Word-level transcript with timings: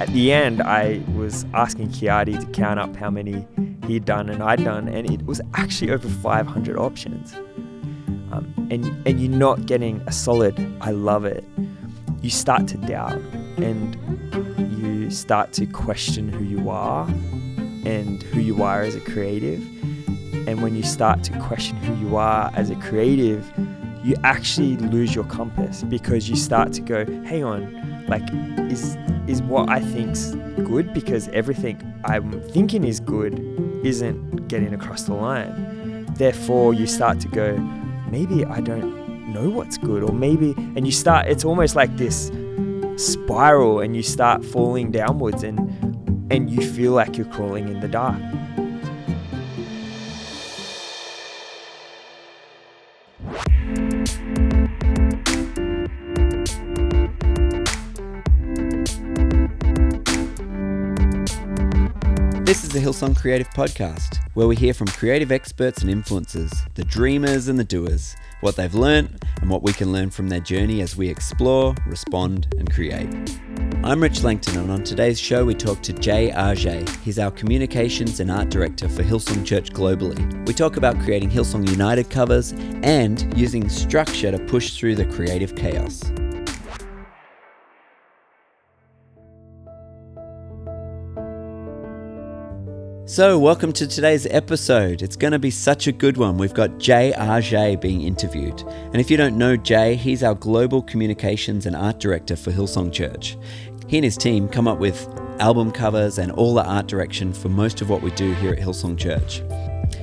at 0.00 0.08
the 0.14 0.32
end, 0.32 0.62
I 0.62 1.02
was 1.14 1.44
asking 1.52 1.88
Chiati 1.88 2.40
to 2.40 2.46
count 2.52 2.80
up 2.80 2.96
how 2.96 3.10
many 3.10 3.46
he'd 3.86 4.06
done 4.06 4.30
and 4.30 4.42
I'd 4.42 4.64
done, 4.64 4.88
and 4.88 5.10
it 5.10 5.26
was 5.26 5.42
actually 5.54 5.90
over 5.90 6.08
500 6.08 6.78
options. 6.78 7.34
Um, 8.32 8.68
and 8.70 8.86
and 9.06 9.20
you're 9.20 9.30
not 9.30 9.66
getting 9.66 10.00
a 10.06 10.12
solid. 10.12 10.54
I 10.80 10.92
love 10.92 11.26
it. 11.26 11.44
You 12.22 12.30
start 12.30 12.66
to 12.68 12.78
doubt, 12.78 13.20
and 13.58 13.94
you 14.80 15.10
start 15.10 15.52
to 15.54 15.66
question 15.66 16.30
who 16.30 16.44
you 16.44 16.70
are 16.70 17.06
and 17.84 18.22
who 18.22 18.40
you 18.40 18.62
are 18.62 18.80
as 18.80 18.94
a 18.94 19.00
creative. 19.00 19.60
And 20.48 20.62
when 20.62 20.74
you 20.74 20.82
start 20.82 21.22
to 21.24 21.38
question 21.40 21.76
who 21.76 21.94
you 21.96 22.16
are 22.16 22.50
as 22.54 22.70
a 22.70 22.76
creative, 22.76 23.52
you 24.02 24.16
actually 24.24 24.76
lose 24.78 25.14
your 25.14 25.24
compass 25.24 25.82
because 25.82 26.30
you 26.30 26.36
start 26.36 26.72
to 26.72 26.80
go, 26.80 27.04
hang 27.24 27.44
on, 27.44 27.99
like, 28.10 28.28
is 28.70 28.96
is 29.26 29.40
what 29.42 29.68
I 29.70 29.80
think's 29.80 30.32
good 30.64 30.92
because 30.92 31.28
everything 31.28 31.76
I'm 32.04 32.42
thinking 32.50 32.84
is 32.84 33.00
good 33.00 33.38
isn't 33.84 34.48
getting 34.48 34.74
across 34.74 35.04
the 35.04 35.14
line. 35.14 36.06
Therefore, 36.14 36.74
you 36.74 36.86
start 36.86 37.20
to 37.20 37.28
go, 37.28 37.56
maybe 38.10 38.44
I 38.44 38.60
don't 38.60 39.32
know 39.32 39.48
what's 39.48 39.78
good, 39.78 40.02
or 40.02 40.12
maybe, 40.12 40.54
and 40.76 40.84
you 40.84 40.92
start, 40.92 41.28
it's 41.28 41.44
almost 41.44 41.76
like 41.76 41.96
this 41.96 42.30
spiral, 42.96 43.80
and 43.80 43.96
you 43.96 44.02
start 44.02 44.44
falling 44.44 44.90
downwards, 44.90 45.42
and 45.44 45.58
and 46.32 46.50
you 46.50 46.68
feel 46.68 46.92
like 46.92 47.16
you're 47.16 47.26
crawling 47.26 47.68
in 47.68 47.80
the 47.80 47.88
dark. 47.88 48.20
Is 62.70 62.74
the 62.74 62.88
Hillsong 62.88 63.16
Creative 63.16 63.48
Podcast, 63.48 64.18
where 64.34 64.46
we 64.46 64.54
hear 64.54 64.72
from 64.72 64.86
creative 64.86 65.32
experts 65.32 65.82
and 65.82 65.90
influencers, 65.90 66.52
the 66.74 66.84
dreamers 66.84 67.48
and 67.48 67.58
the 67.58 67.64
doers, 67.64 68.14
what 68.42 68.54
they've 68.54 68.72
learnt 68.72 69.24
and 69.40 69.50
what 69.50 69.64
we 69.64 69.72
can 69.72 69.90
learn 69.90 70.08
from 70.08 70.28
their 70.28 70.38
journey 70.38 70.80
as 70.80 70.94
we 70.94 71.08
explore, 71.08 71.74
respond, 71.84 72.46
and 72.58 72.72
create. 72.72 73.08
I'm 73.82 74.00
Rich 74.00 74.22
Langton, 74.22 74.56
and 74.56 74.70
on 74.70 74.84
today's 74.84 75.18
show, 75.18 75.44
we 75.44 75.52
talk 75.52 75.82
to 75.82 75.92
Jay 75.92 76.30
Argaet. 76.30 76.88
He's 77.00 77.18
our 77.18 77.32
communications 77.32 78.20
and 78.20 78.30
art 78.30 78.50
director 78.50 78.88
for 78.88 79.02
Hillsong 79.02 79.44
Church 79.44 79.72
globally. 79.72 80.46
We 80.46 80.54
talk 80.54 80.76
about 80.76 80.96
creating 81.00 81.30
Hillsong 81.30 81.68
United 81.68 82.08
covers 82.08 82.52
and 82.84 83.36
using 83.36 83.68
structure 83.68 84.30
to 84.30 84.38
push 84.44 84.76
through 84.76 84.94
the 84.94 85.06
creative 85.06 85.56
chaos. 85.56 86.04
So, 93.10 93.40
welcome 93.40 93.72
to 93.72 93.88
today's 93.88 94.24
episode. 94.26 95.02
It's 95.02 95.16
going 95.16 95.32
to 95.32 95.40
be 95.40 95.50
such 95.50 95.88
a 95.88 95.92
good 95.92 96.16
one. 96.16 96.38
We've 96.38 96.54
got 96.54 96.78
Jay 96.78 97.12
being 97.80 98.02
interviewed. 98.02 98.60
And 98.60 99.00
if 99.00 99.10
you 99.10 99.16
don't 99.16 99.36
know 99.36 99.56
Jay, 99.56 99.96
he's 99.96 100.22
our 100.22 100.36
global 100.36 100.80
communications 100.80 101.66
and 101.66 101.74
art 101.74 101.98
director 101.98 102.36
for 102.36 102.52
Hillsong 102.52 102.92
Church. 102.92 103.36
He 103.88 103.98
and 103.98 104.04
his 104.04 104.16
team 104.16 104.48
come 104.48 104.68
up 104.68 104.78
with 104.78 105.08
album 105.40 105.72
covers 105.72 106.18
and 106.18 106.30
all 106.30 106.54
the 106.54 106.64
art 106.64 106.86
direction 106.86 107.32
for 107.32 107.48
most 107.48 107.80
of 107.80 107.90
what 107.90 108.00
we 108.00 108.12
do 108.12 108.32
here 108.34 108.52
at 108.52 108.60
Hillsong 108.60 108.96
Church. 108.96 109.42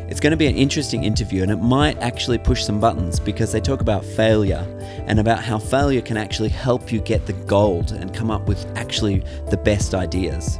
It's 0.09 0.19
going 0.19 0.31
to 0.31 0.37
be 0.37 0.47
an 0.47 0.57
interesting 0.57 1.05
interview 1.05 1.43
and 1.43 1.51
it 1.51 1.61
might 1.61 1.97
actually 1.99 2.39
push 2.39 2.65
some 2.65 2.81
buttons 2.81 3.21
because 3.21 3.53
they 3.53 3.61
talk 3.61 3.79
about 3.79 4.03
failure 4.03 4.65
and 5.07 5.17
about 5.21 5.41
how 5.41 5.59
failure 5.59 6.01
can 6.01 6.17
actually 6.17 6.49
help 6.49 6.91
you 6.91 6.99
get 6.99 7.25
the 7.25 7.31
gold 7.31 7.93
and 7.93 8.13
come 8.13 8.29
up 8.29 8.49
with 8.49 8.65
actually 8.75 9.19
the 9.49 9.57
best 9.63 9.95
ideas. 9.95 10.59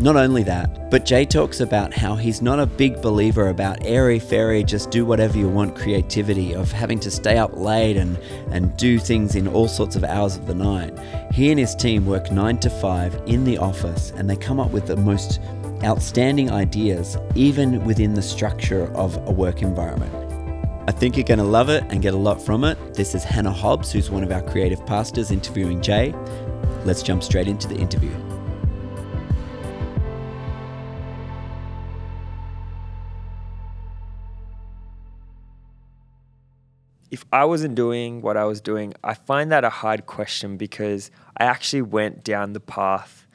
Not 0.00 0.16
only 0.16 0.42
that, 0.44 0.90
but 0.90 1.04
Jay 1.04 1.26
talks 1.26 1.60
about 1.60 1.92
how 1.92 2.14
he's 2.14 2.40
not 2.40 2.58
a 2.58 2.64
big 2.64 3.02
believer 3.02 3.48
about 3.50 3.84
airy 3.84 4.18
fairy, 4.18 4.64
just 4.64 4.90
do 4.90 5.04
whatever 5.04 5.36
you 5.36 5.46
want 5.46 5.76
creativity, 5.76 6.54
of 6.54 6.72
having 6.72 6.98
to 7.00 7.10
stay 7.10 7.36
up 7.36 7.54
late 7.54 7.98
and, 7.98 8.16
and 8.50 8.74
do 8.78 8.98
things 8.98 9.34
in 9.34 9.46
all 9.46 9.68
sorts 9.68 9.96
of 9.96 10.04
hours 10.04 10.36
of 10.36 10.46
the 10.46 10.54
night. 10.54 10.98
He 11.34 11.50
and 11.50 11.60
his 11.60 11.74
team 11.74 12.06
work 12.06 12.32
9 12.32 12.58
to 12.60 12.70
5 12.70 13.24
in 13.26 13.44
the 13.44 13.58
office 13.58 14.10
and 14.12 14.28
they 14.28 14.36
come 14.36 14.58
up 14.58 14.70
with 14.70 14.86
the 14.86 14.96
most 14.96 15.38
outstanding 15.84 16.50
ideas, 16.50 17.18
even 17.34 17.84
within 17.84 18.14
the 18.14 18.22
structure 18.22 18.90
of 18.94 19.18
a 19.28 19.30
work 19.30 19.60
environment. 19.60 20.14
I 20.88 20.92
think 20.92 21.18
you're 21.18 21.24
going 21.24 21.38
to 21.40 21.44
love 21.44 21.68
it 21.68 21.84
and 21.90 22.00
get 22.00 22.14
a 22.14 22.18
lot 22.18 22.40
from 22.40 22.64
it. 22.64 22.94
This 22.94 23.14
is 23.14 23.22
Hannah 23.22 23.52
Hobbs, 23.52 23.92
who's 23.92 24.10
one 24.10 24.24
of 24.24 24.32
our 24.32 24.40
creative 24.40 24.84
pastors, 24.86 25.30
interviewing 25.30 25.82
Jay. 25.82 26.14
Let's 26.86 27.02
jump 27.02 27.22
straight 27.22 27.48
into 27.48 27.68
the 27.68 27.76
interview. 27.76 28.29
If 37.10 37.24
I 37.32 37.44
wasn't 37.44 37.74
doing 37.74 38.22
what 38.22 38.36
I 38.36 38.44
was 38.44 38.60
doing, 38.60 38.94
I 39.02 39.14
find 39.14 39.50
that 39.50 39.64
a 39.64 39.70
hard 39.70 40.06
question 40.06 40.56
because 40.56 41.10
I 41.36 41.44
actually 41.44 41.82
went 41.82 42.22
down 42.22 42.52
the 42.52 42.60
path 42.60 43.26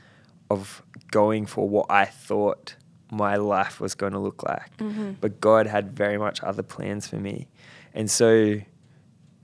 of 0.50 0.81
going 1.12 1.46
for 1.46 1.68
what 1.68 1.88
I 1.90 2.06
thought 2.06 2.75
my 3.12 3.35
life 3.35 3.80
was 3.80 3.96
going 3.96 4.14
to 4.14 4.19
look 4.19 4.44
like. 4.44 4.78
Mm-hmm. 4.78 5.14
But 5.22 5.41
God 5.41 5.68
had 5.68 5.94
very 5.94 6.18
much 6.18 6.41
other 6.41 6.64
plans 6.64 7.08
for 7.08 7.18
me. 7.18 7.47
And 7.94 8.09
so 8.09 8.59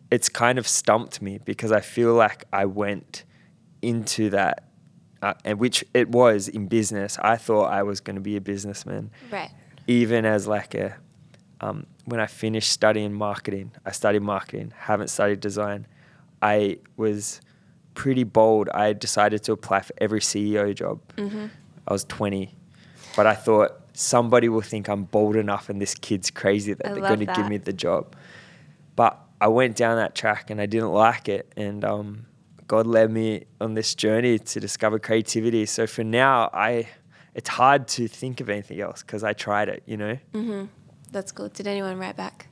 it's 0.09 0.29
kind 0.29 0.57
of 0.57 0.67
stumped 0.67 1.21
me 1.21 1.39
because 1.43 1.71
I 1.71 1.81
feel 1.81 2.13
like 2.13 2.45
I 2.51 2.65
went 2.65 3.23
into 3.81 4.29
that, 4.29 4.65
uh, 5.21 5.33
and 5.43 5.59
which 5.59 5.83
it 5.93 6.09
was 6.09 6.47
in 6.47 6.67
business. 6.67 7.17
I 7.21 7.37
thought 7.37 7.71
I 7.71 7.83
was 7.83 7.99
going 7.99 8.15
to 8.15 8.21
be 8.21 8.35
a 8.35 8.41
businessman. 8.41 9.11
Right. 9.31 9.51
Even 9.87 10.25
as 10.25 10.47
like 10.47 10.73
a 10.75 10.95
um, 11.61 11.85
when 12.05 12.19
I 12.19 12.27
finished 12.27 12.71
studying 12.71 13.13
marketing, 13.13 13.71
I 13.85 13.91
studied 13.91 14.21
marketing, 14.21 14.73
haven't 14.75 15.09
studied 15.09 15.39
design. 15.39 15.87
I 16.41 16.79
was 16.97 17.41
pretty 17.93 18.23
bold. 18.23 18.69
I 18.69 18.93
decided 18.93 19.43
to 19.43 19.51
apply 19.51 19.81
for 19.81 19.93
every 19.99 20.19
CEO 20.19 20.73
job. 20.73 20.99
Mm-hmm. 21.17 21.47
I 21.87 21.93
was 21.93 22.03
20, 22.05 22.55
but 23.15 23.27
I 23.27 23.35
thought 23.35 23.81
somebody 23.93 24.49
will 24.49 24.61
think 24.61 24.87
I'm 24.87 25.03
bold 25.03 25.35
enough 25.35 25.69
and 25.69 25.81
this 25.81 25.93
kid's 25.95 26.31
crazy 26.31 26.73
that 26.73 26.87
I 26.87 26.93
they're 26.93 27.01
going 27.01 27.19
to 27.19 27.33
give 27.33 27.47
me 27.47 27.57
the 27.57 27.73
job. 27.73 28.15
But 28.95 29.19
I 29.39 29.47
went 29.47 29.75
down 29.75 29.97
that 29.97 30.15
track 30.15 30.49
and 30.49 30.61
I 30.61 30.65
didn't 30.65 30.91
like 30.91 31.27
it. 31.27 31.51
And 31.57 31.83
um, 31.83 32.25
God 32.67 32.87
led 32.87 33.11
me 33.11 33.45
on 33.59 33.73
this 33.73 33.95
journey 33.95 34.39
to 34.39 34.59
discover 34.59 34.99
creativity. 34.99 35.65
So 35.65 35.87
for 35.87 36.03
now, 36.03 36.49
I 36.53 36.87
it's 37.33 37.49
hard 37.49 37.87
to 37.87 38.07
think 38.07 38.41
of 38.41 38.49
anything 38.49 38.81
else 38.81 39.03
because 39.03 39.23
I 39.23 39.33
tried 39.33 39.69
it, 39.69 39.83
you 39.85 39.97
know? 39.97 40.17
Mm-hmm. 40.33 40.65
That's 41.11 41.31
cool. 41.31 41.49
Did 41.49 41.67
anyone 41.67 41.97
write 41.97 42.15
back? 42.15 42.47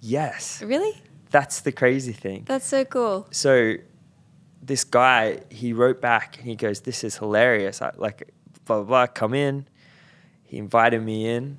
Yes. 0.00 0.62
Really? 0.62 1.00
That's 1.30 1.60
the 1.60 1.72
crazy 1.72 2.12
thing. 2.12 2.44
That's 2.46 2.66
so 2.66 2.84
cool. 2.84 3.26
So 3.30 3.74
this 4.62 4.84
guy, 4.84 5.40
he 5.50 5.72
wrote 5.72 6.00
back 6.00 6.38
and 6.38 6.46
he 6.46 6.56
goes, 6.56 6.80
This 6.80 7.04
is 7.04 7.16
hilarious. 7.16 7.80
I, 7.80 7.92
like, 7.96 8.30
blah, 8.64 8.78
blah, 8.78 8.84
blah, 8.84 9.06
come 9.06 9.34
in. 9.34 9.66
He 10.44 10.58
invited 10.58 11.02
me 11.02 11.28
in. 11.28 11.58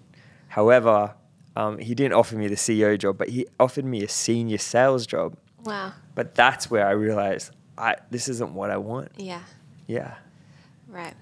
However, 0.49 1.15
um, 1.55 1.77
he 1.77 1.95
didn't 1.95 2.13
offer 2.13 2.35
me 2.35 2.47
the 2.47 2.55
CEO 2.55 2.97
job, 2.97 3.17
but 3.17 3.29
he 3.29 3.47
offered 3.59 3.85
me 3.85 4.03
a 4.03 4.09
senior 4.09 4.57
sales 4.57 5.07
job. 5.07 5.37
Wow. 5.63 5.93
But 6.15 6.35
that's 6.35 6.69
where 6.69 6.85
I 6.85 6.91
realized 6.91 7.51
I, 7.77 7.95
this 8.09 8.27
isn't 8.27 8.53
what 8.53 8.69
I 8.69 8.77
want. 8.77 9.11
Yeah. 9.17 9.41
Yeah. 9.87 10.15
Right. 10.87 11.13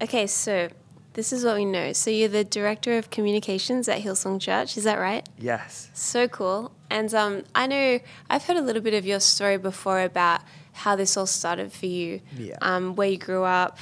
Okay, 0.00 0.26
so 0.26 0.68
this 1.14 1.32
is 1.32 1.44
what 1.44 1.56
we 1.56 1.64
know. 1.64 1.92
So 1.92 2.10
you're 2.10 2.28
the 2.28 2.44
director 2.44 2.96
of 2.98 3.10
communications 3.10 3.88
at 3.88 4.00
Hillsong 4.00 4.40
Church, 4.40 4.76
is 4.76 4.84
that 4.84 4.98
right? 4.98 5.28
Yes. 5.38 5.90
So 5.94 6.28
cool. 6.28 6.72
And 6.90 7.12
um, 7.14 7.44
I 7.54 7.66
know 7.66 8.00
I've 8.30 8.44
heard 8.44 8.56
a 8.56 8.62
little 8.62 8.82
bit 8.82 8.94
of 8.94 9.04
your 9.04 9.20
story 9.20 9.58
before 9.58 10.00
about 10.02 10.40
how 10.72 10.96
this 10.96 11.16
all 11.16 11.26
started 11.26 11.72
for 11.72 11.86
you, 11.86 12.20
yeah. 12.36 12.56
um, 12.62 12.96
where 12.96 13.08
you 13.08 13.18
grew 13.18 13.44
up. 13.44 13.78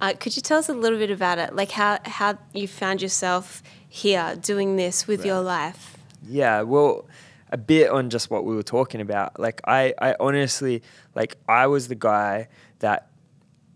Uh, 0.00 0.12
could 0.18 0.36
you 0.36 0.42
tell 0.42 0.58
us 0.58 0.68
a 0.68 0.74
little 0.74 0.98
bit 0.98 1.10
about 1.10 1.38
it, 1.38 1.54
like 1.54 1.70
how 1.70 1.98
how 2.04 2.36
you 2.52 2.68
found 2.68 3.00
yourself 3.00 3.62
here 3.88 4.36
doing 4.40 4.76
this 4.76 5.06
with 5.06 5.20
right. 5.20 5.26
your 5.26 5.40
life? 5.40 5.96
Yeah. 6.26 6.62
Well 6.62 7.06
a 7.50 7.56
bit 7.56 7.88
on 7.88 8.10
just 8.10 8.30
what 8.30 8.44
we 8.44 8.56
were 8.56 8.64
talking 8.64 9.00
about. 9.00 9.38
Like 9.38 9.60
I, 9.64 9.94
I 10.02 10.16
honestly 10.18 10.82
like 11.14 11.36
I 11.48 11.68
was 11.68 11.86
the 11.86 11.94
guy 11.94 12.48
that 12.80 13.10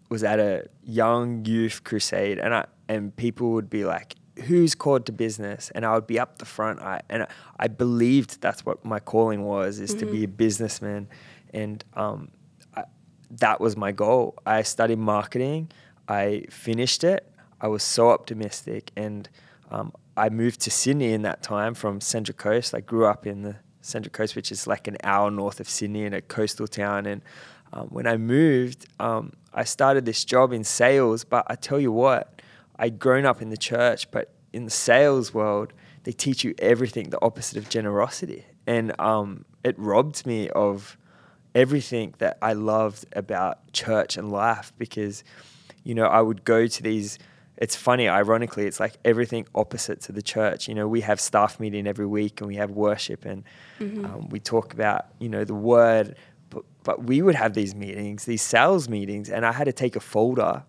was 0.08 0.24
at 0.24 0.40
a 0.40 0.66
young 0.82 1.44
youth 1.44 1.84
crusade 1.84 2.38
and 2.38 2.52
I 2.52 2.66
and 2.88 3.14
people 3.14 3.50
would 3.52 3.70
be 3.70 3.84
like, 3.84 4.14
"Who's 4.46 4.74
called 4.74 5.06
to 5.06 5.12
business?" 5.12 5.70
And 5.74 5.84
I 5.84 5.94
would 5.94 6.06
be 6.06 6.18
up 6.18 6.38
the 6.38 6.44
front. 6.44 6.80
I 6.80 7.00
and 7.08 7.26
I 7.58 7.68
believed 7.68 8.40
that's 8.40 8.64
what 8.64 8.84
my 8.84 9.00
calling 9.00 9.44
was, 9.44 9.78
is 9.78 9.90
mm-hmm. 9.90 10.00
to 10.00 10.06
be 10.06 10.24
a 10.24 10.26
mm-hmm. 10.26 10.36
businessman, 10.36 11.08
and 11.52 11.84
um, 11.94 12.30
I, 12.76 12.84
that 13.30 13.60
was 13.60 13.76
my 13.76 13.92
goal. 13.92 14.34
I 14.46 14.62
studied 14.62 14.98
marketing. 14.98 15.70
I 16.08 16.44
finished 16.50 17.04
it. 17.04 17.30
I 17.60 17.68
was 17.68 17.82
so 17.82 18.10
optimistic, 18.10 18.92
and 18.96 19.28
um, 19.70 19.92
I 20.16 20.30
moved 20.30 20.60
to 20.62 20.70
Sydney 20.70 21.12
in 21.12 21.22
that 21.22 21.42
time 21.42 21.74
from 21.74 22.00
Central 22.00 22.36
Coast. 22.36 22.74
I 22.74 22.80
grew 22.80 23.06
up 23.06 23.26
in 23.26 23.42
the 23.42 23.56
Central 23.82 24.10
Coast, 24.10 24.36
which 24.36 24.50
is 24.50 24.66
like 24.66 24.88
an 24.88 24.96
hour 25.02 25.30
north 25.30 25.60
of 25.60 25.68
Sydney 25.68 26.04
in 26.04 26.14
a 26.14 26.20
coastal 26.20 26.66
town, 26.66 27.06
and 27.06 27.22
um, 27.72 27.88
when 27.88 28.06
I 28.06 28.16
moved, 28.16 28.86
um, 28.98 29.32
I 29.52 29.64
started 29.64 30.04
this 30.04 30.24
job 30.24 30.52
in 30.52 30.64
sales. 30.64 31.24
But 31.24 31.46
I 31.48 31.54
tell 31.54 31.78
you 31.78 31.92
what, 31.92 32.37
I'd 32.78 32.98
grown 32.98 33.24
up 33.26 33.42
in 33.42 33.50
the 33.50 33.56
church, 33.56 34.10
but 34.10 34.32
in 34.52 34.64
the 34.64 34.70
sales 34.70 35.34
world, 35.34 35.72
they 36.04 36.12
teach 36.12 36.44
you 36.44 36.54
everything 36.58 37.10
the 37.10 37.22
opposite 37.22 37.58
of 37.58 37.68
generosity, 37.68 38.46
and 38.66 38.98
um, 39.00 39.44
it 39.64 39.78
robbed 39.78 40.26
me 40.26 40.48
of 40.50 40.96
everything 41.54 42.14
that 42.18 42.38
I 42.40 42.52
loved 42.52 43.06
about 43.14 43.72
church 43.72 44.16
and 44.16 44.30
life 44.30 44.72
because, 44.78 45.24
you 45.84 45.94
know, 45.94 46.06
I 46.06 46.20
would 46.20 46.44
go 46.44 46.66
to 46.66 46.82
these. 46.82 47.18
It's 47.56 47.74
funny, 47.74 48.08
ironically, 48.08 48.66
it's 48.66 48.78
like 48.78 48.94
everything 49.04 49.44
opposite 49.54 50.00
to 50.02 50.12
the 50.12 50.22
church. 50.22 50.68
You 50.68 50.74
know, 50.74 50.86
we 50.86 51.00
have 51.00 51.20
staff 51.20 51.58
meeting 51.58 51.88
every 51.88 52.06
week 52.06 52.40
and 52.40 52.46
we 52.46 52.54
have 52.54 52.70
worship 52.70 53.24
and 53.24 53.42
um, 54.04 54.28
we 54.28 54.38
talk 54.38 54.72
about, 54.72 55.06
you 55.18 55.28
know, 55.28 55.44
the 55.44 55.54
word. 55.54 56.14
But, 56.50 56.62
but 56.84 57.04
we 57.04 57.20
would 57.20 57.34
have 57.34 57.54
these 57.54 57.74
meetings, 57.74 58.24
these 58.26 58.42
sales 58.42 58.88
meetings, 58.88 59.28
and 59.28 59.44
I 59.44 59.50
had 59.52 59.64
to 59.64 59.72
take 59.72 59.96
a 59.96 60.00
folder 60.00 60.62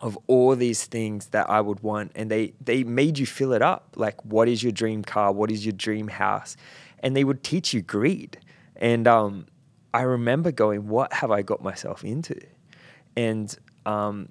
of 0.00 0.18
all 0.26 0.56
these 0.56 0.84
things 0.84 1.26
that 1.28 1.48
I 1.50 1.60
would 1.60 1.80
want, 1.80 2.12
and 2.14 2.30
they 2.30 2.54
they 2.60 2.84
made 2.84 3.18
you 3.18 3.26
fill 3.26 3.52
it 3.52 3.62
up. 3.62 3.94
Like, 3.96 4.24
what 4.24 4.48
is 4.48 4.62
your 4.62 4.72
dream 4.72 5.02
car? 5.02 5.32
What 5.32 5.50
is 5.50 5.64
your 5.64 5.72
dream 5.72 6.08
house? 6.08 6.56
And 7.00 7.16
they 7.16 7.24
would 7.24 7.42
teach 7.42 7.72
you 7.74 7.82
greed. 7.82 8.38
And 8.76 9.06
um, 9.06 9.46
I 9.92 10.02
remember 10.02 10.52
going, 10.52 10.88
"What 10.88 11.12
have 11.12 11.30
I 11.30 11.42
got 11.42 11.62
myself 11.62 12.04
into?" 12.04 12.40
And 13.16 13.54
um, 13.84 14.28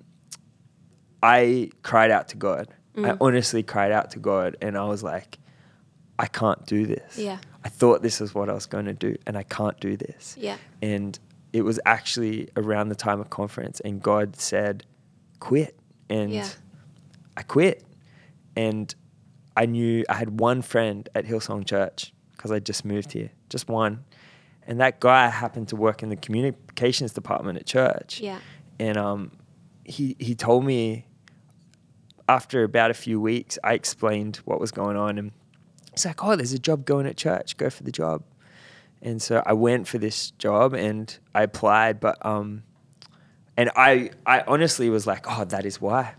I 1.21 1.69
cried 1.83 2.11
out 2.11 2.29
to 2.29 2.37
God. 2.37 2.67
I 2.97 3.15
honestly 3.21 3.63
cried 3.63 3.93
out 3.93 4.11
to 4.11 4.19
God, 4.19 4.57
and 4.61 4.77
I 4.77 4.83
was 4.85 5.03
like, 5.03 5.37
"I 6.17 6.25
can't 6.25 6.65
do 6.65 6.85
this." 6.85 7.17
Yeah. 7.17 7.37
I 7.63 7.69
thought 7.69 8.01
this 8.01 8.21
is 8.21 8.33
what 8.33 8.49
I 8.49 8.53
was 8.53 8.65
going 8.65 8.85
to 8.85 8.93
do, 8.93 9.15
and 9.27 9.37
I 9.37 9.43
can't 9.43 9.79
do 9.79 9.95
this. 9.95 10.35
Yeah. 10.37 10.57
And 10.81 11.17
it 11.53 11.61
was 11.61 11.79
actually 11.85 12.49
around 12.55 12.89
the 12.89 12.95
time 12.95 13.19
of 13.19 13.29
conference, 13.29 13.79
and 13.81 14.01
God 14.01 14.35
said, 14.35 14.85
"Quit." 15.39 15.77
And 16.09 16.31
Yeah. 16.31 16.47
I 17.37 17.43
quit. 17.43 17.83
And 18.55 18.93
I 19.55 19.65
knew 19.65 20.03
I 20.09 20.15
had 20.15 20.39
one 20.39 20.61
friend 20.61 21.07
at 21.15 21.25
Hillsong 21.25 21.65
Church 21.65 22.13
because 22.31 22.51
I 22.51 22.59
just 22.59 22.83
moved 22.85 23.11
here, 23.11 23.31
just 23.49 23.67
one. 23.67 24.03
And 24.67 24.79
that 24.79 24.99
guy 24.99 25.29
happened 25.29 25.67
to 25.69 25.75
work 25.75 26.03
in 26.03 26.09
the 26.09 26.15
communications 26.15 27.13
department 27.13 27.57
at 27.57 27.65
church. 27.65 28.19
Yeah. 28.21 28.39
And 28.79 28.97
um, 28.97 29.31
he 29.83 30.15
he 30.19 30.35
told 30.35 30.63
me 30.65 31.05
after 32.27 32.63
about 32.63 32.91
a 32.91 32.93
few 32.93 33.19
weeks, 33.19 33.57
I 33.63 33.73
explained 33.73 34.37
what 34.45 34.59
was 34.59 34.71
going 34.71 34.95
on, 34.95 35.17
and 35.17 35.31
he's 35.91 36.05
like, 36.05 36.23
"Oh, 36.23 36.35
there's 36.35 36.53
a 36.53 36.59
job 36.59 36.85
going 36.85 37.07
at 37.07 37.17
church. 37.17 37.57
Go 37.57 37.69
for 37.69 37.83
the 37.83 37.91
job." 37.91 38.23
And 39.01 39.21
so 39.21 39.41
I 39.45 39.53
went 39.53 39.87
for 39.87 39.97
this 39.97 40.31
job 40.31 40.73
and 40.73 41.17
I 41.33 41.43
applied, 41.43 41.99
but 42.01 42.23
um, 42.25 42.63
and 43.59 43.69
I 43.75 44.11
I 44.25 44.41
honestly 44.47 44.89
was 44.89 45.05
like, 45.05 45.25
"Oh, 45.27 45.43
that 45.43 45.65
is 45.65 45.81
why." 45.81 46.15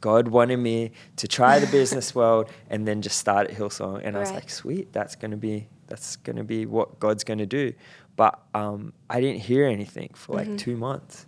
God 0.00 0.26
wanted 0.26 0.56
me 0.56 0.90
to 1.14 1.28
try 1.28 1.60
the 1.60 1.68
business 1.68 2.12
world 2.18 2.50
and 2.68 2.88
then 2.88 3.02
just 3.02 3.18
start 3.18 3.48
at 3.48 3.56
Hillsong, 3.56 4.00
and 4.04 4.16
I 4.16 4.20
was 4.20 4.32
like, 4.32 4.50
"Sweet, 4.50 4.92
that's 4.92 5.14
gonna 5.14 5.36
be 5.36 5.68
that's 5.86 6.16
gonna 6.16 6.42
be 6.42 6.66
what 6.66 6.98
God's 6.98 7.22
gonna 7.22 7.46
do." 7.46 7.72
But 8.16 8.34
um, 8.52 8.92
I 9.08 9.20
didn't 9.20 9.42
hear 9.42 9.64
anything 9.64 10.10
for 10.14 10.34
like 10.34 10.56
two 10.56 10.76
months, 10.76 11.26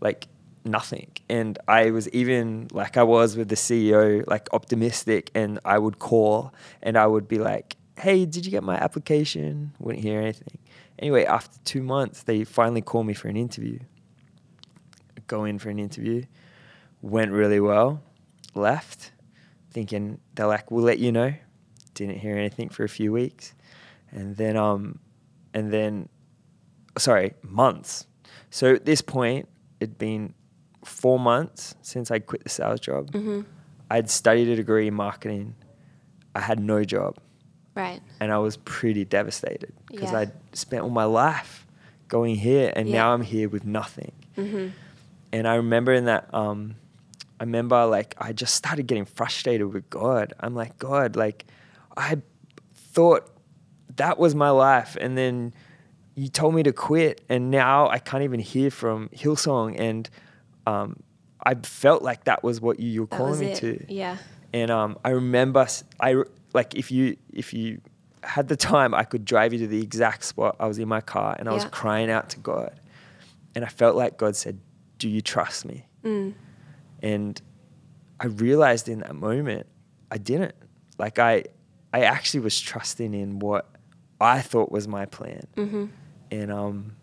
like 0.00 0.26
nothing. 0.64 1.10
And 1.28 1.58
I 1.68 1.90
was 1.90 2.08
even 2.08 2.68
like 2.72 2.96
I 2.96 3.02
was 3.02 3.36
with 3.36 3.50
the 3.50 3.56
CEO, 3.56 4.26
like 4.26 4.48
optimistic, 4.54 5.30
and 5.34 5.60
I 5.66 5.78
would 5.78 5.98
call 5.98 6.54
and 6.82 6.96
I 6.96 7.06
would 7.06 7.28
be 7.28 7.38
like, 7.38 7.76
"Hey, 7.98 8.24
did 8.24 8.46
you 8.46 8.50
get 8.50 8.62
my 8.62 8.76
application?" 8.76 9.74
Wouldn't 9.78 10.02
hear 10.02 10.18
anything. 10.22 10.56
Anyway, 10.98 11.24
after 11.26 11.58
two 11.64 11.82
months, 11.82 12.22
they 12.22 12.44
finally 12.44 12.80
called 12.80 13.06
me 13.06 13.12
for 13.12 13.28
an 13.28 13.36
interview. 13.36 13.80
Go 15.26 15.44
in 15.44 15.58
for 15.58 15.70
an 15.70 15.78
interview, 15.78 16.24
went 17.02 17.32
really 17.32 17.60
well, 17.60 18.02
left, 18.54 19.12
thinking 19.70 20.20
they're 20.34 20.46
like, 20.46 20.70
"We'll 20.70 20.84
let 20.84 20.98
you 20.98 21.12
know." 21.12 21.34
Didn't 21.94 22.18
hear 22.18 22.36
anything 22.36 22.68
for 22.70 22.84
a 22.84 22.88
few 22.88 23.12
weeks, 23.12 23.54
and 24.10 24.36
then 24.36 24.56
um, 24.56 24.98
and 25.54 25.72
then, 25.72 26.08
sorry, 26.98 27.34
months. 27.42 28.06
So 28.50 28.74
at 28.74 28.84
this 28.84 29.00
point, 29.00 29.48
it'd 29.80 29.98
been 29.98 30.34
four 30.84 31.18
months 31.18 31.74
since 31.82 32.10
I 32.10 32.18
quit 32.18 32.42
the 32.44 32.50
sales 32.50 32.80
job. 32.80 33.12
Mm-hmm. 33.12 33.40
I'd 33.90 34.10
studied 34.10 34.48
a 34.48 34.56
degree 34.56 34.88
in 34.88 34.94
marketing. 34.94 35.54
I 36.34 36.40
had 36.40 36.58
no 36.58 36.82
job, 36.84 37.18
Right. 37.76 38.00
and 38.20 38.32
I 38.32 38.38
was 38.38 38.56
pretty 38.58 39.04
devastated 39.04 39.72
because 39.86 40.10
Yeah. 40.10 40.18
I'd 40.18 40.32
spent 40.52 40.82
all 40.82 40.90
my 40.90 41.04
life 41.04 41.66
going 42.08 42.34
here, 42.36 42.72
and 42.74 42.88
Yeah. 42.88 42.94
now 42.96 43.14
I'm 43.14 43.22
here 43.22 43.48
with 43.48 43.64
nothing. 43.64 44.12
Mm-hmm. 44.36 44.68
And 45.34 45.48
I 45.48 45.56
remember 45.56 45.92
in 45.92 46.04
that, 46.04 46.32
um, 46.32 46.76
I 47.40 47.42
remember 47.42 47.84
like 47.86 48.14
I 48.18 48.32
just 48.32 48.54
started 48.54 48.86
getting 48.86 49.04
frustrated 49.04 49.72
with 49.72 49.90
God. 49.90 50.32
I'm 50.38 50.54
like, 50.54 50.78
God, 50.78 51.16
like 51.16 51.44
I 51.96 52.22
thought 52.72 53.28
that 53.96 54.16
was 54.18 54.36
my 54.36 54.50
life, 54.50 54.96
and 55.00 55.18
then 55.18 55.52
you 56.14 56.28
told 56.28 56.54
me 56.54 56.62
to 56.62 56.72
quit, 56.72 57.20
and 57.28 57.50
now 57.50 57.88
I 57.88 57.98
can't 57.98 58.22
even 58.22 58.38
hear 58.38 58.70
from 58.70 59.08
Hillsong, 59.08 59.74
and 59.78 60.08
um, 60.68 61.02
I 61.44 61.56
felt 61.56 62.02
like 62.02 62.24
that 62.24 62.44
was 62.44 62.60
what 62.60 62.78
you 62.78 63.00
were 63.02 63.06
That 63.08 63.16
calling 63.18 63.40
me 63.40 63.46
it. 63.46 63.56
to. 63.56 63.84
Yeah. 63.88 64.16
And 64.52 64.70
um, 64.70 64.96
I 65.04 65.10
remember, 65.10 65.66
I 66.00 66.22
like 66.52 66.76
if 66.76 66.92
you 66.92 67.16
if 67.32 67.52
you 67.52 67.80
had 68.22 68.46
the 68.46 68.56
time, 68.56 68.94
I 68.94 69.02
could 69.02 69.24
drive 69.24 69.52
you 69.52 69.58
to 69.58 69.66
the 69.66 69.82
exact 69.82 70.22
spot. 70.24 70.54
I 70.60 70.66
was 70.68 70.78
in 70.78 70.86
my 70.88 71.00
car 71.00 71.34
and 71.36 71.48
I 71.48 71.52
was 71.52 71.64
crying 71.64 72.08
out 72.08 72.30
to 72.30 72.38
God, 72.38 72.78
and 73.56 73.64
I 73.64 73.68
felt 73.68 73.96
like 73.96 74.16
God 74.16 74.36
said, 74.36 74.60
"Do 75.04 75.10
you 75.10 75.20
trust 75.20 75.66
me?" 75.66 75.84
Mm. 76.02 76.32
And 77.02 77.38
I 78.18 78.26
realized 78.26 78.88
in 78.88 79.00
that 79.00 79.14
moment, 79.14 79.66
I 80.10 80.16
didn't. 80.16 80.54
Like 80.96 81.18
I, 81.18 81.44
I 81.92 82.00
actually 82.04 82.40
was 82.40 82.58
trusting 82.58 83.12
in 83.12 83.38
what 83.38 83.68
I 84.18 84.40
thought 84.40 84.72
was 84.72 84.88
my 84.88 85.04
plan, 85.04 85.44
Mm-hmm. 85.58 85.84
and 86.30 86.50
um, 86.50 86.96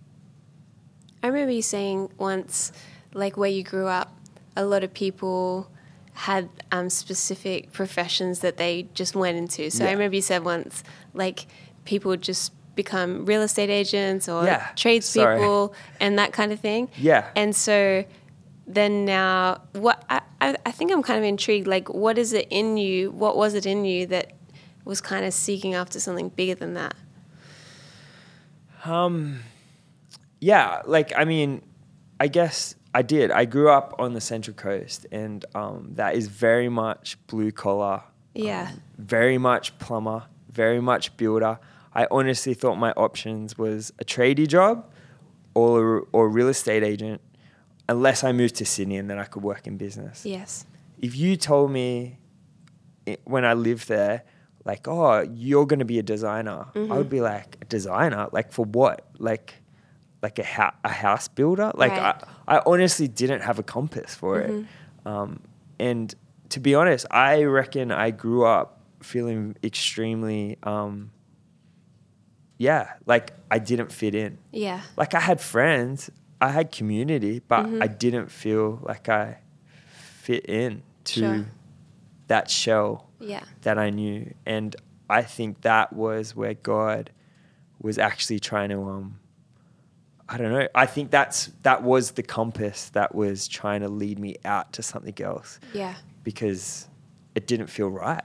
I 1.21 1.27
remember 1.27 1.51
you 1.51 1.61
saying 1.61 2.09
once, 2.17 2.71
like 3.13 3.37
where 3.37 3.51
you 3.51 3.63
grew 3.63 3.85
up, 3.85 4.09
a 4.55 4.65
lot 4.65 4.83
of 4.83 4.91
people 4.95 5.69
had 6.13 6.49
um, 6.71 6.89
specific 6.89 7.71
professions 7.71 8.39
that 8.39 8.57
they 8.57 8.87
just 8.95 9.15
went 9.15 9.37
into. 9.37 9.69
So 9.69 9.85
I 9.85 9.91
remember 9.91 10.15
you 10.15 10.21
said 10.23 10.43
once, 10.43 10.83
like 11.13 11.45
people 11.85 12.09
would 12.09 12.23
just 12.23 12.51
become 12.83 13.25
real 13.25 13.41
estate 13.41 13.69
agents 13.69 14.27
or 14.27 14.45
Yeah, 14.45 14.67
tradespeople 14.75 15.73
and 15.99 16.17
that 16.19 16.31
kind 16.33 16.51
of 16.51 16.59
thing. 16.59 16.89
Yeah. 16.97 17.29
And 17.35 17.55
so 17.55 18.05
then 18.67 19.05
now, 19.05 19.61
what 19.73 20.03
I, 20.09 20.21
I, 20.41 20.71
think 20.71 20.91
I'm 20.91 21.03
kind 21.03 21.19
of 21.19 21.25
intrigued. 21.25 21.67
Like, 21.67 21.89
what 21.89 22.17
is 22.17 22.33
it 22.33 22.47
in 22.49 22.77
you? 22.77 23.11
What 23.11 23.35
was 23.35 23.53
it 23.53 23.65
in 23.65 23.85
you 23.85 24.07
that 24.07 24.33
was 24.85 25.01
kind 25.01 25.25
of 25.25 25.33
seeking 25.33 25.73
after 25.73 25.99
something 25.99 26.29
bigger 26.29 26.55
than 26.55 26.73
that? 26.75 26.95
Um, 28.85 29.41
yeah, 30.39 30.81
like 30.85 31.11
I 31.15 31.25
mean, 31.25 31.61
I 32.19 32.27
guess 32.27 32.75
I 32.93 33.01
did. 33.01 33.31
I 33.31 33.45
grew 33.45 33.69
up 33.69 33.95
on 33.99 34.13
the 34.13 34.21
Central 34.21 34.55
Coast, 34.55 35.05
and 35.11 35.45
um, 35.53 35.91
that 35.95 36.15
is 36.15 36.27
very 36.27 36.69
much 36.69 37.17
blue 37.27 37.51
collar. 37.51 38.03
Yeah. 38.33 38.69
um, 38.71 38.81
very 38.97 39.37
much 39.37 39.77
plumber, 39.77 40.23
very 40.49 40.81
much 40.81 41.15
builder. 41.17 41.59
I 41.93 42.07
honestly 42.09 42.53
thought 42.53 42.75
my 42.77 42.91
options 42.91 43.57
was 43.57 43.91
a 43.99 44.05
tradie 44.05 44.47
job 44.47 44.85
or 45.53 46.07
or 46.13 46.29
real 46.29 46.47
estate 46.47 46.83
agent, 46.83 47.21
unless 47.89 48.23
I 48.23 48.31
moved 48.31 48.55
to 48.55 48.65
Sydney 48.65 48.97
and 48.97 49.09
then 49.09 49.19
I 49.19 49.25
could 49.25 49.43
work 49.43 49.67
in 49.67 49.77
business. 49.77 50.25
Yes. 50.25 50.65
If 50.99 51.15
you 51.15 51.35
told 51.35 51.71
me 51.71 52.17
i- 53.07 53.17
when 53.25 53.43
I 53.43 53.53
lived 53.53 53.87
there, 53.87 54.23
like, 54.63 54.87
oh, 54.87 55.21
you're 55.33 55.65
going 55.65 55.79
to 55.79 55.85
be 55.85 55.99
a 55.99 56.03
designer, 56.03 56.67
I 56.75 56.97
would 56.97 57.09
be 57.09 57.19
like, 57.21 57.57
a 57.61 57.65
designer? 57.65 58.27
Like 58.31 58.51
for 58.51 58.63
what? 58.65 59.05
Like, 59.17 59.55
like 60.21 60.37
a, 60.39 60.43
ha- 60.45 60.75
a 60.85 60.89
house 60.89 61.27
builder? 61.27 61.71
Like 61.75 61.91
Right. 61.97 62.15
I, 62.47 62.57
I 62.57 62.61
honestly 62.65 63.07
didn't 63.07 63.41
have 63.41 63.57
a 63.59 63.63
compass 63.63 64.13
for 64.13 64.39
it. 64.39 64.65
Um, 65.05 65.39
and 65.79 66.13
to 66.49 66.59
be 66.59 66.75
honest, 66.75 67.07
I 67.09 67.43
reckon 67.43 67.91
I 67.91 68.11
grew 68.11 68.45
up 68.45 68.79
feeling 69.01 69.55
extremely, 69.63 70.57
um, 70.63 71.09
yeah, 72.67 72.83
like 73.05 73.31
I 73.49 73.57
didn't 73.59 73.91
fit 73.91 74.13
in. 74.15 74.37
Yeah. 74.51 74.81
Like 74.97 75.13
I 75.15 75.19
had 75.19 75.39
friends, 75.41 76.09
I 76.39 76.49
had 76.57 76.71
community, 76.71 77.41
but 77.47 77.65
Mm-hmm. 77.65 77.83
I 77.83 77.87
didn't 77.87 78.29
feel 78.31 78.79
like 78.83 79.09
I 79.09 79.39
fit 80.23 80.45
in 80.45 80.83
to 81.05 81.19
Sure. 81.19 81.45
that 82.27 82.49
shell 82.49 83.07
Yeah. 83.19 83.43
that 83.61 83.77
I 83.79 83.89
knew. 83.89 84.33
And 84.45 84.75
I 85.09 85.23
think 85.23 85.61
that 85.61 85.91
was 85.93 86.35
where 86.35 86.53
God 86.53 87.11
was 87.81 87.97
actually 87.97 88.39
trying 88.39 88.69
to 88.69 88.79
um 88.83 89.17
I 90.29 90.37
don't 90.37 90.51
know. 90.53 90.67
I 90.75 90.85
think 90.85 91.11
that's 91.11 91.49
that 91.63 91.83
was 91.83 92.11
the 92.11 92.23
compass 92.23 92.89
that 92.91 93.13
was 93.13 93.47
trying 93.49 93.81
to 93.81 93.89
lead 93.89 94.17
me 94.19 94.35
out 94.45 94.71
to 94.73 94.81
something 94.83 95.17
else 95.21 95.59
Yeah. 95.73 95.95
because 96.23 96.87
it 97.35 97.47
didn't 97.47 97.67
feel 97.67 97.89
right. 97.89 98.23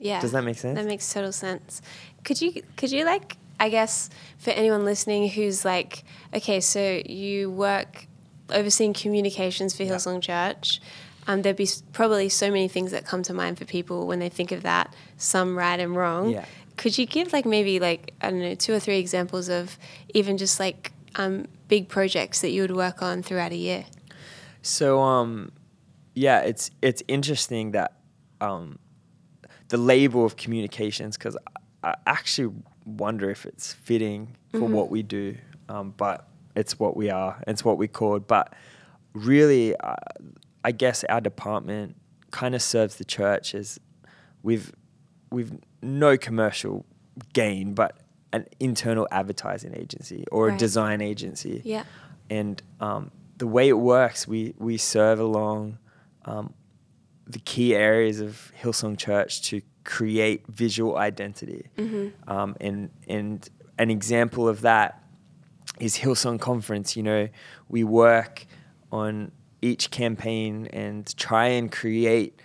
Yeah. 0.00 0.20
Does 0.20 0.32
that 0.32 0.42
make 0.44 0.58
sense? 0.58 0.76
That 0.78 0.86
makes 0.86 1.06
total 1.12 1.32
sense. 1.32 1.80
Could 2.24 2.38
you 2.42 2.50
could 2.76 2.90
you 2.92 3.04
like 3.04 3.36
I 3.60 3.68
guess 3.68 4.10
for 4.38 4.50
anyone 4.50 4.84
listening 4.84 5.28
who's 5.28 5.64
like, 5.64 6.04
okay, 6.34 6.60
so 6.60 7.02
you 7.04 7.50
work 7.50 8.06
overseeing 8.50 8.92
communications 8.92 9.76
for 9.76 9.84
Hillsong 9.84 10.22
Church. 10.22 10.80
Um, 11.26 11.42
there'd 11.42 11.56
be 11.56 11.68
probably 11.92 12.28
so 12.28 12.50
many 12.50 12.68
things 12.68 12.90
that 12.92 13.04
come 13.04 13.22
to 13.24 13.34
mind 13.34 13.58
for 13.58 13.66
people 13.66 14.06
when 14.06 14.18
they 14.18 14.30
think 14.30 14.50
of 14.50 14.62
that, 14.62 14.94
some 15.18 15.58
right 15.58 15.78
and 15.78 15.94
wrong. 15.94 16.30
Yeah. 16.30 16.46
Could 16.76 16.96
you 16.96 17.06
give 17.06 17.32
like 17.32 17.44
maybe 17.44 17.80
like 17.80 18.14
I 18.20 18.30
don't 18.30 18.40
know 18.40 18.54
two 18.54 18.72
or 18.72 18.78
three 18.78 18.98
examples 18.98 19.48
of 19.48 19.76
even 20.14 20.38
just 20.38 20.58
like 20.58 20.92
um, 21.16 21.46
big 21.66 21.88
projects 21.88 22.40
that 22.40 22.50
you 22.50 22.62
would 22.62 22.74
work 22.74 23.02
on 23.02 23.22
throughout 23.22 23.52
a 23.52 23.56
year? 23.56 23.84
So 24.62 25.02
um, 25.02 25.52
yeah, 26.14 26.40
it's 26.40 26.70
it's 26.80 27.02
interesting 27.08 27.72
that 27.72 27.96
um, 28.40 28.78
the 29.68 29.76
label 29.76 30.24
of 30.24 30.36
communications 30.36 31.18
because 31.18 31.36
I, 31.82 31.90
I 31.90 31.94
actually 32.06 32.54
wonder 32.96 33.30
if 33.30 33.44
it's 33.46 33.72
fitting 33.72 34.36
for 34.52 34.60
what 34.60 34.90
we 34.90 35.02
do, 35.02 35.36
um, 35.68 35.92
but 35.96 36.26
it's 36.56 36.78
what 36.78 36.96
we 36.96 37.10
are. 37.10 37.42
It's 37.46 37.64
what 37.64 37.78
we 37.78 37.86
called. 37.88 38.26
But 38.26 38.54
really, 39.12 39.76
uh, 39.76 39.94
I 40.64 40.72
guess 40.72 41.04
our 41.04 41.20
department 41.20 41.96
kind 42.30 42.54
of 42.54 42.62
serves 42.62 42.96
the 42.96 43.04
church 43.04 43.54
as 43.54 43.78
we've 44.42 44.72
we've 45.30 45.52
no 45.82 46.16
commercial 46.16 46.86
gain, 47.32 47.74
but 47.74 47.98
an 48.32 48.46
internal 48.60 49.06
advertising 49.10 49.74
agency 49.74 50.24
or 50.30 50.48
a 50.50 50.56
design 50.56 51.00
agency 51.00 51.62
Yeah. 51.64 51.84
and 52.28 52.62
um, 52.80 53.10
the 53.38 53.46
way 53.46 53.68
it 53.68 53.78
works, 53.78 54.26
we 54.28 54.54
we 54.58 54.76
serve 54.76 55.18
along 55.20 55.78
um, 56.24 56.52
the 57.26 57.38
key 57.38 57.74
areas 57.74 58.20
of 58.20 58.52
Hillsong 58.60 58.98
Church 58.98 59.42
to 59.50 59.60
create 59.88 60.46
visual 60.48 60.98
identity, 60.98 61.66
um, 62.26 62.54
and 62.60 62.90
and 63.08 63.48
an 63.78 63.90
example 63.90 64.46
of 64.46 64.60
that 64.60 65.02
is 65.80 65.96
Hillsong 65.96 66.38
Conference. 66.38 66.94
You 66.94 67.02
know, 67.02 67.28
we 67.70 67.84
work 67.84 68.44
on 68.92 69.32
each 69.62 69.90
campaign 69.90 70.66
and 70.74 71.16
try 71.16 71.46
and 71.46 71.72
create 71.72 72.38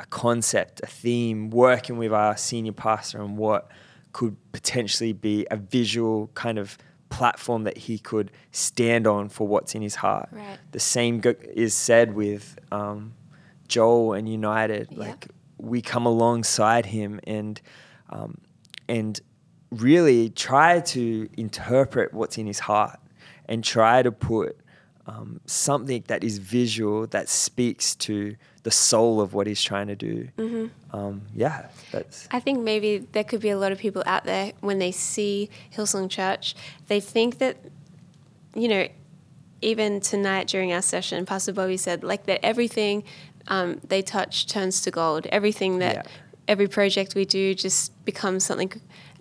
a 0.00 0.06
concept, 0.06 0.80
a 0.82 0.86
theme, 0.86 1.50
working 1.50 1.98
with 1.98 2.14
our 2.14 2.34
senior 2.34 2.72
pastor 2.72 3.20
on 3.20 3.36
what 3.36 3.70
could 4.12 4.34
potentially 4.52 5.12
be 5.12 5.46
a 5.50 5.56
visual 5.58 6.30
kind 6.32 6.58
of 6.58 6.78
platform 7.10 7.64
that 7.64 7.76
he 7.76 7.98
could 7.98 8.30
stand 8.52 9.06
on 9.06 9.28
for 9.28 9.46
what's 9.46 9.74
in 9.74 9.82
his 9.82 9.96
heart. 9.96 10.30
Right. 10.32 10.58
The 10.72 10.80
same 10.80 11.20
go- 11.20 11.34
is 11.54 11.74
said 11.74 12.14
with 12.14 12.58
um, 12.72 13.12
Joel 13.68 14.14
and 14.14 14.26
United. 14.26 14.88
Yep. 14.90 14.98
Like 14.98 15.28
we 15.58 15.82
come 15.82 16.06
alongside 16.06 16.86
him 16.86 17.20
and 17.26 17.60
um, 18.10 18.38
and 18.88 19.20
really 19.70 20.30
try 20.30 20.80
to 20.80 21.28
interpret 21.36 22.14
what's 22.14 22.38
in 22.38 22.46
his 22.46 22.60
heart 22.60 22.98
and 23.46 23.64
try 23.64 24.02
to 24.02 24.12
put 24.12 24.58
um, 25.06 25.40
something 25.46 26.04
that 26.08 26.24
is 26.24 26.38
visual 26.38 27.06
that 27.08 27.28
speaks 27.28 27.94
to 27.94 28.36
the 28.64 28.70
soul 28.70 29.20
of 29.20 29.34
what 29.34 29.46
he's 29.46 29.62
trying 29.62 29.86
to 29.86 29.94
do. 29.94 30.28
Um, 30.92 31.22
yeah, 31.34 31.68
that's 31.92 32.26
I 32.30 32.40
think 32.40 32.60
maybe 32.60 32.98
there 32.98 33.22
could 33.22 33.40
be 33.40 33.50
a 33.50 33.58
lot 33.58 33.70
of 33.70 33.78
people 33.78 34.02
out 34.06 34.24
there 34.24 34.52
when 34.60 34.78
they 34.78 34.90
see 34.90 35.50
Hillsong 35.72 36.10
Church, 36.10 36.56
they 36.88 37.00
think 37.00 37.38
that, 37.38 37.58
you 38.54 38.68
know, 38.68 38.88
even 39.62 40.00
tonight 40.00 40.48
during 40.48 40.72
our 40.72 40.82
session, 40.82 41.24
Pastor 41.24 41.52
Bobbie 41.52 41.76
said 41.76 42.02
like 42.02 42.26
that 42.26 42.44
everything 42.44 43.04
um, 43.48 43.80
they 43.86 44.02
touch 44.02 44.46
turns 44.46 44.80
to 44.82 44.90
gold. 44.90 45.26
Everything 45.26 45.78
that 45.78 45.96
Yeah. 45.96 46.02
every 46.48 46.68
project 46.68 47.14
we 47.14 47.24
do 47.24 47.54
just 47.54 47.92
becomes 48.04 48.44
something 48.44 48.72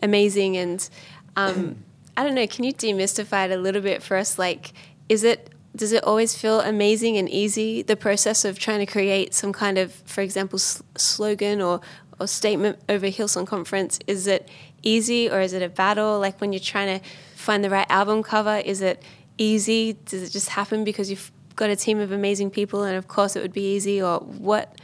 amazing. 0.01 0.57
And 0.57 0.87
um, 1.35 1.83
I 2.17 2.23
don't 2.23 2.35
know, 2.35 2.47
can 2.47 2.63
you 2.63 2.73
demystify 2.73 3.45
it 3.45 3.51
a 3.51 3.57
little 3.57 3.81
bit 3.81 4.01
for 4.03 4.17
us? 4.17 4.37
Like, 4.39 4.73
is 5.09 5.23
it 5.23 5.49
does 5.75 5.91
it 5.91 6.03
always 6.05 6.37
feel 6.37 6.61
amazing 6.61 7.17
and 7.17 7.27
easy 7.29 7.81
the 7.81 7.97
process 7.97 8.45
of 8.45 8.57
trying 8.57 8.79
to 8.79 8.85
create 8.85 9.33
some 9.33 9.51
kind 9.51 9.77
of, 9.77 9.91
for 10.05 10.21
example, 10.21 10.57
slogan 10.57 11.61
or 11.61 11.81
or 12.19 12.27
statement 12.27 12.79
over 12.87 13.07
Hillsong 13.07 13.45
Conference? 13.45 13.99
Is 14.07 14.25
it 14.25 14.47
easy 14.83 15.29
or 15.29 15.41
is 15.41 15.51
it 15.51 15.61
a 15.61 15.67
battle? 15.69 16.17
Like 16.19 16.39
when 16.39 16.53
you're 16.53 16.61
trying 16.61 16.99
to 16.99 17.05
find 17.35 17.61
the 17.63 17.69
right 17.69 17.87
album 17.89 18.23
cover, 18.23 18.57
is 18.57 18.79
it 18.81 19.03
easy? 19.37 19.97
Does 20.05 20.23
it 20.23 20.29
just 20.31 20.49
happen 20.49 20.85
because 20.85 21.09
you've 21.09 21.29
got 21.55 21.69
a 21.69 21.75
team 21.75 21.99
of 21.99 22.11
amazing 22.11 22.51
people 22.51 22.83
and 22.83 22.97
of 22.97 23.07
course 23.07 23.35
it 23.35 23.41
would 23.41 23.53
be 23.53 23.75
easy 23.75 24.01
or 24.01 24.19
what? 24.19 24.79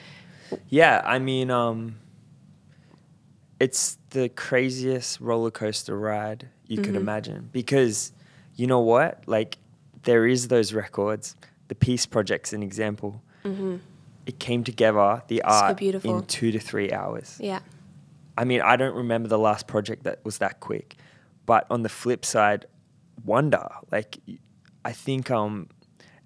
Yeah, 0.70 1.02
I 1.06 1.20
mean, 1.20 1.50
um, 1.50 1.98
it's 3.60 3.98
the 4.10 4.30
craziest 4.30 5.20
roller 5.22 5.52
coaster 5.52 5.98
ride 5.98 6.50
you 6.68 6.82
could 6.82 6.96
imagine 6.96 7.50
because 7.52 8.12
you 8.56 8.68
know 8.68 8.80
what? 8.80 9.24
Like, 9.28 9.58
there 10.04 10.26
is 10.28 10.48
those 10.48 10.74
records. 10.74 11.36
The 11.68 11.76
Peace 11.76 12.06
Project's 12.06 12.54
an 12.54 12.64
example. 12.64 13.22
It 14.26 14.40
came 14.40 14.64
together, 14.64 15.24
the 15.28 15.42
art, 15.44 15.78
beautiful. 15.78 16.20
in 16.20 16.26
two 16.26 16.52
to 16.52 16.60
three 16.60 16.92
hours. 16.92 17.38
Yeah. 17.40 17.60
I 18.38 18.46
mean, 18.46 18.62
I 18.62 18.76
don't 18.76 18.96
remember 18.96 19.28
the 19.28 19.40
last 19.40 19.68
project 19.68 20.04
that 20.04 20.24
was 20.24 20.38
that 20.38 20.60
quick. 20.60 20.96
But 21.46 21.66
on 21.70 21.82
the 21.82 21.90
flip 21.90 22.24
side, 22.24 22.66
wonder. 23.26 23.68
Like, 23.92 24.20
I 24.86 24.92
think 24.92 25.32
um, 25.32 25.70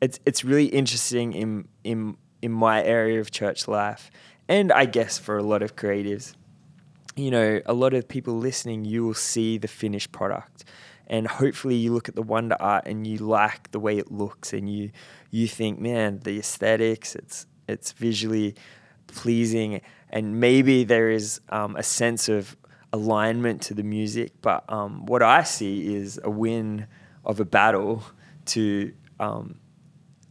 it's 0.06 0.20
it's 0.24 0.44
really 0.46 0.68
interesting 0.68 1.34
in 1.34 1.68
in 1.84 2.16
in 2.42 2.52
my 2.52 2.84
area 2.84 3.20
of 3.20 3.32
church 3.32 3.68
life, 3.68 4.12
and 4.48 4.72
I 4.72 4.86
guess 4.86 5.18
for 5.18 5.36
a 5.36 5.44
lot 5.44 5.64
of 5.64 5.76
creatives. 5.76 6.36
You 7.16 7.32
know, 7.32 7.62
a 7.66 7.74
lot 7.74 7.94
of 7.94 8.08
people 8.08 8.36
listening, 8.38 8.86
you 8.86 9.04
will 9.06 9.20
see 9.34 9.58
the 9.58 9.68
finished 9.68 10.12
product, 10.12 10.64
and 11.08 11.28
hopefully 11.28 11.76
you 11.76 11.92
look 11.92 12.08
at 12.08 12.16
the 12.16 12.22
wonder 12.22 12.58
art 12.60 12.86
and 12.86 13.08
you 13.08 13.18
like 13.18 13.72
the 13.72 13.80
way 13.80 13.98
it 13.98 14.12
looks, 14.12 14.54
and 14.54 14.70
you 14.70 14.92
you 15.32 15.48
think, 15.48 15.80
man, 15.80 16.20
the 16.24 16.38
aesthetics, 16.38 17.16
it's 17.16 17.48
it's 17.68 17.92
visually 17.94 18.54
pleasing, 19.08 19.82
and 20.12 20.40
maybe 20.40 20.84
there 20.84 21.10
is 21.10 21.42
um, 21.50 21.76
a 21.78 21.84
sense 21.84 22.30
of 22.30 22.56
alignment 22.94 23.64
to 23.64 23.74
the 23.74 23.84
music. 23.98 24.34
But 24.42 24.66
um, 24.70 25.08
what 25.08 25.24
I 25.24 25.42
see 25.44 25.96
is 25.96 26.20
a 26.24 26.30
win 26.30 26.86
of 27.24 27.40
a 27.40 27.46
battle 27.46 28.04
to 28.54 28.94
um, 29.20 29.56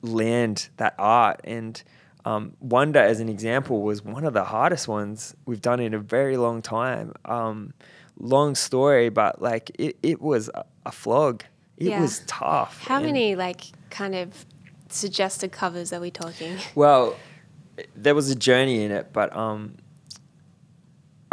land 0.05 0.69
that 0.77 0.95
art. 0.99 1.41
And 1.45 1.83
um, 2.25 2.53
Wonder, 2.61 3.01
as 3.01 3.21
an 3.21 3.29
example, 3.29 3.83
was 3.83 4.03
one 4.05 4.25
of 4.25 4.33
the 4.35 4.45
hardest 4.45 4.87
ones 4.89 5.35
we've 5.47 5.61
done 5.63 5.81
in 5.81 5.95
a 5.95 5.99
very 5.99 6.37
long 6.37 6.63
time. 6.63 7.13
Um, 7.25 7.73
long 8.19 8.55
story, 8.55 9.09
but 9.09 9.43
like 9.43 9.71
it, 9.79 9.97
it 10.03 10.21
was 10.23 10.49
a, 10.55 10.65
a 10.87 10.93
flog. 10.93 11.43
It 11.77 11.89
Yeah. 11.89 12.01
was 12.01 12.21
tough. 12.27 12.81
How 12.87 12.97
And- 12.97 13.07
many 13.07 13.35
like 13.35 13.63
kind 13.91 14.15
of 14.15 14.47
suggested 14.89 15.51
covers 15.51 15.93
are 15.93 16.01
we 16.01 16.11
talking? 16.11 16.57
Well, 16.75 17.17
there 17.97 18.15
was 18.15 18.31
a 18.31 18.37
journey 18.37 18.85
in 18.85 18.93
it, 18.93 19.13
but 19.13 19.35
um, 19.37 19.75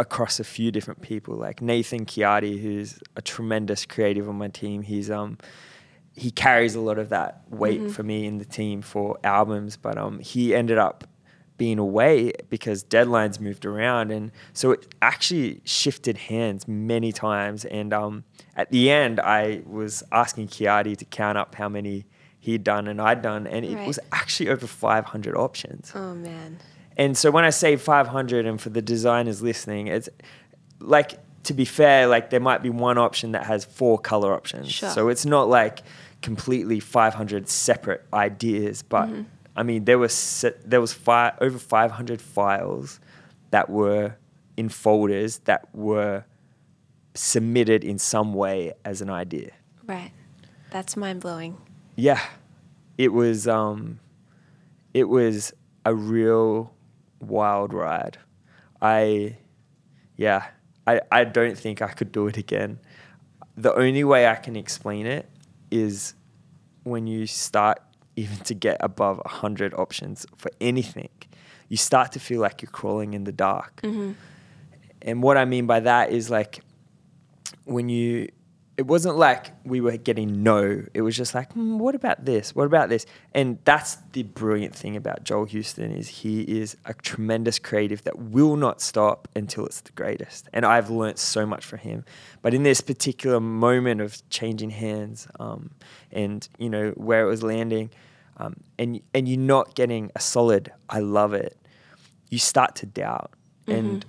across 0.00 0.40
a 0.40 0.44
few 0.44 0.72
different 0.72 1.00
people, 1.02 1.36
like 1.36 1.62
Nathan 1.62 2.04
Chiati, 2.06 2.60
who's 2.60 2.98
a 3.16 3.22
tremendous 3.22 3.86
creative 3.86 4.28
on 4.28 4.36
my 4.36 4.48
team. 4.48 4.82
He's 4.82 5.10
um, 5.10 5.38
he 6.14 6.30
carries 6.30 6.74
a 6.74 6.80
lot 6.80 6.98
of 6.98 7.08
that 7.10 7.42
weight 7.50 7.90
for 7.90 8.02
me 8.02 8.26
in 8.26 8.38
the 8.38 8.44
team 8.44 8.82
for 8.82 9.18
albums, 9.24 9.76
but 9.76 9.96
um, 9.96 10.18
he 10.18 10.54
ended 10.54 10.78
up 10.78 11.04
being 11.58 11.78
away 11.78 12.32
because 12.50 12.82
deadlines 12.84 13.38
moved 13.40 13.64
around, 13.64 14.10
and 14.10 14.32
so 14.52 14.72
it 14.72 14.92
actually 15.00 15.60
shifted 15.64 16.16
hands 16.18 16.66
many 16.66 17.12
times. 17.12 17.64
And 17.64 17.92
um, 17.92 18.24
at 18.56 18.70
the 18.70 18.90
end, 18.90 19.20
I 19.20 19.62
was 19.66 20.02
asking 20.10 20.48
Chiati 20.48 20.96
to 20.96 21.04
count 21.04 21.38
up 21.38 21.54
how 21.54 21.68
many 21.68 22.04
he'd 22.40 22.64
done 22.64 22.88
and 22.88 23.00
I'd 23.00 23.22
done, 23.22 23.46
and 23.46 23.64
it 23.64 23.76
Right. 23.76 23.86
was 23.86 23.98
actually 24.10 24.48
over 24.50 24.66
500 24.66 25.36
options. 25.36 25.92
Oh 25.94 26.14
man. 26.14 26.58
And 26.96 27.16
so 27.16 27.30
when 27.30 27.44
I 27.44 27.50
say 27.50 27.76
500, 27.76 28.44
and 28.44 28.60
for 28.60 28.68
the 28.70 28.82
designers 28.82 29.40
listening, 29.40 29.86
it's 29.86 30.08
like 30.80 31.14
to 31.44 31.54
be 31.54 31.64
fair, 31.64 32.06
like 32.06 32.30
there 32.30 32.40
might 32.40 32.62
be 32.62 32.70
one 32.70 32.98
option 32.98 33.32
that 33.32 33.44
has 33.46 33.64
four 33.64 33.98
color 33.98 34.32
options. 34.32 34.70
Sure. 34.70 34.90
So 34.90 35.08
it's 35.08 35.24
not 35.26 35.48
like 35.48 35.82
completely 36.22 36.78
500 36.80 37.48
separate 37.48 38.04
ideas, 38.12 38.82
but 38.82 39.08
Mm-hmm. 39.08 39.22
I 39.54 39.62
mean 39.64 39.84
there 39.84 39.98
was 39.98 40.44
there 40.64 40.80
was 40.80 40.92
fi- 40.92 41.34
over 41.40 41.58
500 41.58 42.22
files 42.22 43.00
that 43.50 43.68
were 43.68 44.16
in 44.56 44.68
folders 44.68 45.38
that 45.44 45.68
were 45.74 46.24
submitted 47.14 47.84
in 47.84 47.98
some 47.98 48.32
way 48.32 48.72
as 48.84 49.02
an 49.02 49.10
idea. 49.10 49.50
Right. 49.86 50.12
That's 50.70 50.96
mind 50.96 51.20
blowing. 51.20 51.58
Yeah, 51.96 52.20
it 52.96 53.12
was 53.12 53.46
um, 53.46 54.00
it 54.94 55.04
was 55.08 55.52
a 55.84 55.94
real 55.94 56.72
wild 57.20 57.74
ride. 57.74 58.16
I, 58.80 59.36
yeah, 60.16 60.46
I 60.86 61.00
I 61.10 61.24
don't 61.24 61.58
think 61.58 61.82
I 61.82 61.88
could 61.88 62.12
do 62.12 62.26
it 62.26 62.36
again. 62.36 62.78
The 63.56 63.74
only 63.74 64.04
way 64.04 64.26
I 64.26 64.36
can 64.36 64.56
explain 64.56 65.06
it 65.06 65.28
is 65.70 66.14
when 66.84 67.06
you 67.06 67.26
start 67.26 67.80
even 68.16 68.38
to 68.38 68.54
get 68.54 68.76
above 68.80 69.20
a 69.24 69.28
hundred 69.28 69.74
options 69.74 70.26
for 70.36 70.50
anything, 70.60 71.10
you 71.68 71.76
start 71.76 72.12
to 72.12 72.20
feel 72.20 72.40
like 72.40 72.62
you're 72.62 72.70
crawling 72.70 73.14
in 73.14 73.24
the 73.24 73.32
dark. 73.32 73.80
Mm-hmm. 73.82 74.12
And 75.02 75.22
what 75.22 75.36
I 75.36 75.44
mean 75.44 75.66
by 75.66 75.80
that 75.80 76.10
is 76.10 76.30
like 76.30 76.60
when 77.64 77.88
you 77.88 78.28
it 78.78 78.86
wasn't 78.86 79.16
like 79.16 79.52
we 79.64 79.80
were 79.82 79.98
getting 79.98 80.42
no. 80.42 80.82
It 80.94 81.02
was 81.02 81.14
just 81.14 81.34
like, 81.34 81.52
hmm, 81.52 81.78
what 81.78 81.94
about 81.94 82.24
this? 82.24 82.54
What 82.54 82.64
about 82.64 82.88
this? 82.88 83.04
And 83.34 83.58
that's 83.64 83.96
the 84.12 84.22
brilliant 84.22 84.74
thing 84.74 84.96
about 84.96 85.24
Joel 85.24 85.44
Houston 85.44 85.92
is 85.92 86.08
he 86.08 86.40
is 86.40 86.76
a 86.86 86.94
tremendous 86.94 87.58
creative 87.58 88.02
that 88.04 88.18
will 88.18 88.56
not 88.56 88.80
stop 88.80 89.28
until 89.36 89.66
it's 89.66 89.82
the 89.82 89.92
greatest. 89.92 90.48
And 90.54 90.64
I've 90.64 90.88
learnt 90.88 91.18
so 91.18 91.44
much 91.44 91.66
from 91.66 91.80
him. 91.80 92.04
But 92.40 92.54
in 92.54 92.62
this 92.62 92.80
particular 92.80 93.40
moment 93.40 94.00
of 94.00 94.26
changing 94.30 94.70
hands, 94.70 95.28
um, 95.38 95.70
and 96.10 96.48
you 96.58 96.70
know 96.70 96.90
where 96.96 97.26
it 97.26 97.28
was 97.28 97.42
landing, 97.42 97.90
um, 98.38 98.56
and 98.78 99.00
and 99.12 99.28
you're 99.28 99.38
not 99.38 99.74
getting 99.74 100.10
a 100.16 100.20
solid. 100.20 100.72
I 100.88 101.00
love 101.00 101.34
it. 101.34 101.58
You 102.30 102.38
start 102.38 102.76
to 102.76 102.86
doubt, 102.86 103.32
and 103.66 104.04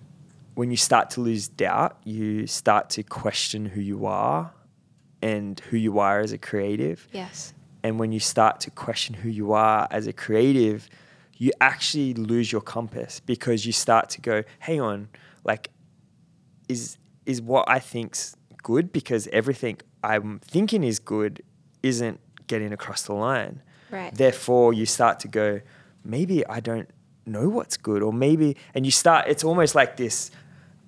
when 0.55 0.71
you 0.71 0.77
start 0.77 1.09
to 1.11 1.21
lose 1.21 1.47
doubt, 1.47 1.97
you 2.03 2.47
start 2.47 2.89
to 2.91 3.03
question 3.03 3.65
who 3.65 3.81
you 3.81 4.05
are 4.05 4.53
and 5.21 5.59
who 5.69 5.77
you 5.77 5.99
are 5.99 6.19
as 6.19 6.31
a 6.31 6.37
creative. 6.37 7.07
Yes. 7.11 7.53
And 7.83 7.99
when 7.99 8.11
you 8.11 8.19
start 8.19 8.59
to 8.61 8.71
question 8.71 9.13
who 9.15 9.29
you 9.29 9.53
are 9.53 9.87
as 9.91 10.07
a 10.07 10.13
creative, 10.13 10.89
you 11.37 11.51
actually 11.59 12.13
lose 12.13 12.51
your 12.51 12.61
compass 12.61 13.19
because 13.19 13.65
you 13.65 13.73
start 13.73 14.09
to 14.09 14.21
go, 14.21 14.43
hang 14.59 14.79
on, 14.79 15.09
like, 15.43 15.69
is 16.69 16.97
is 17.25 17.41
what 17.41 17.69
I 17.69 17.79
think's 17.79 18.35
good 18.63 18.91
because 18.91 19.27
everything 19.27 19.79
I'm 20.03 20.39
thinking 20.39 20.83
is 20.83 20.99
good 20.99 21.41
isn't 21.81 22.19
getting 22.47 22.73
across 22.73 23.03
the 23.03 23.13
line. 23.13 23.61
Right. 23.89 24.13
Therefore, 24.13 24.73
you 24.73 24.85
start 24.85 25.19
to 25.21 25.27
go, 25.27 25.61
maybe 26.03 26.45
I 26.47 26.59
don't 26.59 26.89
know 27.25 27.47
what's 27.49 27.77
good, 27.77 28.01
or 28.01 28.11
maybe, 28.11 28.57
and 28.73 28.85
you 28.85 28.91
start. 28.91 29.27
It's 29.27 29.43
almost 29.43 29.75
like 29.75 29.97
this 29.97 30.31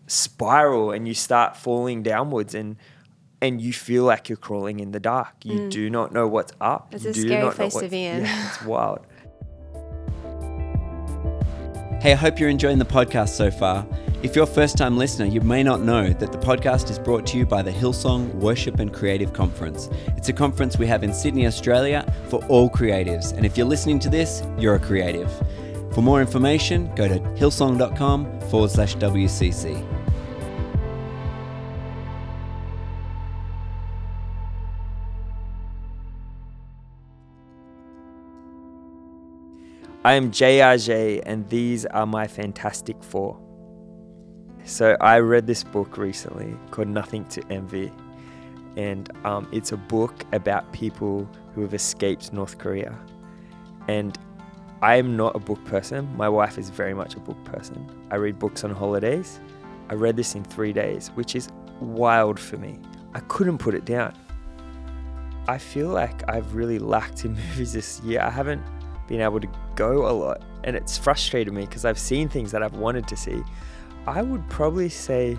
spiral, 0.07 0.91
and 0.91 1.07
you 1.07 1.13
start 1.13 1.57
falling 1.57 2.03
downwards, 2.03 2.55
and 2.55 2.77
and 3.41 3.61
you 3.61 3.73
feel 3.73 4.03
like 4.03 4.29
you're 4.29 4.37
crawling 4.37 4.79
in 4.79 4.91
the 4.91 4.99
dark. 4.99 5.33
You 5.43 5.61
mm. 5.61 5.69
do 5.69 5.89
not 5.89 6.13
know 6.13 6.27
what's 6.27 6.53
up. 6.61 6.93
It's 6.93 7.03
you 7.03 7.09
a 7.09 7.13
do 7.13 7.21
scary 7.21 7.41
not 7.41 7.47
know 7.49 7.55
place 7.55 7.75
to 7.75 7.89
be 7.89 8.05
in. 8.05 8.23
Yeah, 8.23 8.47
it's 8.47 8.61
wild. 8.65 9.05
Hey, 12.01 12.11
I 12.11 12.15
hope 12.15 12.39
you're 12.39 12.49
enjoying 12.49 12.77
the 12.77 12.85
podcast 12.85 13.29
so 13.29 13.49
far. 13.49 13.85
If 14.21 14.35
you're 14.35 14.43
a 14.43 14.47
first 14.47 14.77
time 14.77 14.97
listener, 14.97 15.25
you 15.25 15.41
may 15.41 15.63
not 15.63 15.81
know 15.81 16.09
that 16.09 16.31
the 16.31 16.37
podcast 16.37 16.89
is 16.89 16.97
brought 16.97 17.27
to 17.27 17.37
you 17.37 17.45
by 17.45 17.61
the 17.61 17.71
Hillsong 17.71 18.33
Worship 18.35 18.79
and 18.79 18.93
Creative 18.93 19.31
Conference. 19.33 19.89
It's 20.17 20.29
a 20.29 20.33
conference 20.33 20.77
we 20.77 20.87
have 20.87 21.03
in 21.03 21.13
Sydney, 21.13 21.45
Australia 21.45 22.11
for 22.29 22.43
all 22.45 22.69
creatives. 22.69 23.33
And 23.33 23.45
if 23.45 23.57
you're 23.57 23.67
listening 23.67 23.99
to 23.99 24.09
this, 24.09 24.43
you're 24.57 24.75
a 24.75 24.79
creative. 24.79 25.31
For 25.93 26.01
more 26.01 26.21
information, 26.21 26.93
go 26.95 27.07
to 27.07 27.19
hillsong.com 27.19 28.41
forward 28.41 28.71
slash 28.71 28.95
WCC. 28.97 29.94
I 40.05 40.13
am 40.13 40.29
Jay 40.29 40.59
Argaet, 40.59 41.23
and 41.25 41.49
these 41.49 41.83
are 41.87 42.05
my 42.05 42.27
Fantastic 42.27 43.03
Four. 43.03 43.39
So 44.63 44.95
I 45.01 45.17
read 45.17 45.47
this 45.47 45.63
book 45.63 45.97
recently 45.97 46.55
called 46.69 46.89
Nothing 46.89 47.25
to 47.29 47.41
Envy, 47.49 47.91
and 48.77 49.09
um, 49.25 49.47
it's 49.51 49.71
a 49.71 49.77
book 49.77 50.23
about 50.31 50.71
people 50.71 51.27
who 51.55 51.63
have 51.63 51.73
escaped 51.73 52.31
North 52.31 52.59
Korea. 52.59 52.95
And 53.87 54.15
I 54.83 54.97
am 54.97 55.17
not 55.17 55.35
a 55.35 55.39
book 55.39 55.65
person. 55.65 56.15
My 56.15 56.29
wife 56.29 56.59
is 56.59 56.69
very 56.69 56.93
much 56.93 57.15
a 57.15 57.19
book 57.19 57.43
person. 57.43 57.89
I 58.11 58.17
read 58.17 58.37
books 58.37 58.63
on 58.63 58.69
holidays. 58.69 59.39
I 59.89 59.95
read 59.95 60.17
this 60.17 60.35
in 60.35 60.43
three 60.43 60.71
days, 60.71 61.07
which 61.15 61.35
is 61.35 61.49
wild 61.81 62.39
for 62.39 62.57
me. 62.57 62.77
I 63.15 63.21
couldn't 63.21 63.57
put 63.57 63.73
it 63.73 63.85
down. 63.85 64.15
I 65.47 65.57
feel 65.57 65.87
like 65.87 66.29
I've 66.29 66.53
really 66.53 66.77
lacked 66.77 67.25
in 67.25 67.33
movies 67.47 67.73
this 67.73 68.01
year. 68.01 68.21
I 68.21 68.29
haven't 68.29 68.61
been 69.07 69.21
able 69.21 69.39
to 69.39 69.47
go 69.75 70.09
a 70.09 70.13
lot, 70.13 70.41
and 70.63 70.75
it's 70.75 70.97
frustrated 70.97 71.53
me 71.53 71.65
because 71.65 71.85
I've 71.85 71.99
seen 71.99 72.29
things 72.29 72.51
that 72.51 72.63
I've 72.63 72.73
wanted 72.73 73.07
to 73.07 73.17
see. 73.17 73.43
I 74.07 74.21
would 74.21 74.47
probably 74.49 74.89
say 74.89 75.37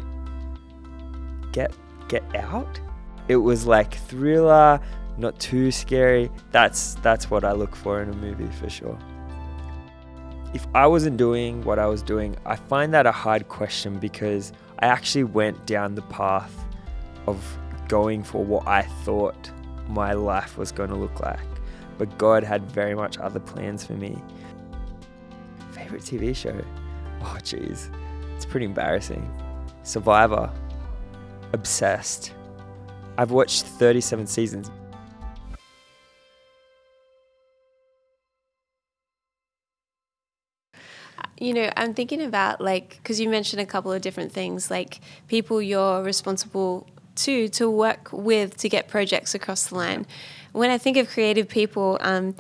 Get 1.53 1.73
Get 2.09 2.23
Out. 2.35 2.81
It 3.29 3.37
was 3.37 3.67
like 3.67 3.95
thriller, 3.95 4.81
not 5.19 5.39
too 5.39 5.71
scary. 5.71 6.31
That's 6.53 6.95
that's 6.97 7.31
what 7.31 7.45
I 7.45 7.53
look 7.53 7.75
for 7.75 8.03
in 8.03 8.11
a 8.11 8.15
movie 8.15 8.49
for 8.61 8.69
sure. 8.69 8.99
If 10.55 10.67
I 10.75 10.87
wasn't 10.87 11.17
doing 11.17 11.63
what 11.65 11.79
I 11.79 11.87
was 11.87 12.03
doing, 12.03 12.37
I 12.47 12.57
find 12.57 12.95
that 12.95 13.07
a 13.07 13.13
hard 13.13 13.49
question 13.49 13.99
because 13.99 14.53
I 14.79 14.87
actually 14.87 15.25
went 15.25 15.67
down 15.67 15.95
the 15.95 16.03
path 16.03 16.55
of 17.27 17.43
going 17.89 18.23
for 18.23 18.45
what 18.45 18.67
I 18.67 18.83
thought 18.83 19.51
my 19.89 20.13
life 20.13 20.57
was 20.57 20.73
going 20.73 20.91
to 20.91 20.97
look 20.97 21.21
like. 21.21 21.39
But 21.99 22.17
God 22.19 22.45
had 22.45 22.71
very 22.71 22.95
much 22.95 23.19
other 23.19 23.41
plans 23.41 23.85
for 23.85 23.95
me. 23.95 24.17
Favorite 25.73 26.03
TV 26.03 26.35
show? 26.35 26.59
Oh, 27.23 27.39
jeez. 27.43 27.89
It's 28.35 28.45
pretty 28.45 28.67
embarrassing. 28.67 29.29
Survivor. 29.83 30.51
Obsessed. 31.53 32.33
I've 33.19 33.31
watched 33.31 33.65
37 33.65 34.27
seasons. 34.27 34.71
You 41.39 41.53
know, 41.53 41.71
I'm 41.77 41.95
thinking 41.95 42.23
about 42.23 42.61
like, 42.61 42.97
because 42.97 43.21
you 43.21 43.29
mentioned 43.29 43.61
a 43.61 43.67
couple 43.67 43.93
of 43.93 44.01
different 44.03 44.33
things, 44.33 44.71
like 44.71 45.01
people 45.29 45.61
you're 45.61 46.03
responsible 46.03 46.87
to 47.17 47.49
to 47.49 47.71
work 47.71 48.11
with 48.13 48.57
to 48.59 48.69
get 48.69 48.89
projects 48.89 49.35
across 49.35 49.69
the 49.69 49.75
line. 49.75 50.07
When 50.57 50.71
I 50.71 50.79
think 50.79 50.97
of 50.97 51.11
creative 51.11 51.49
people, 51.51 51.99
um, 52.01 52.35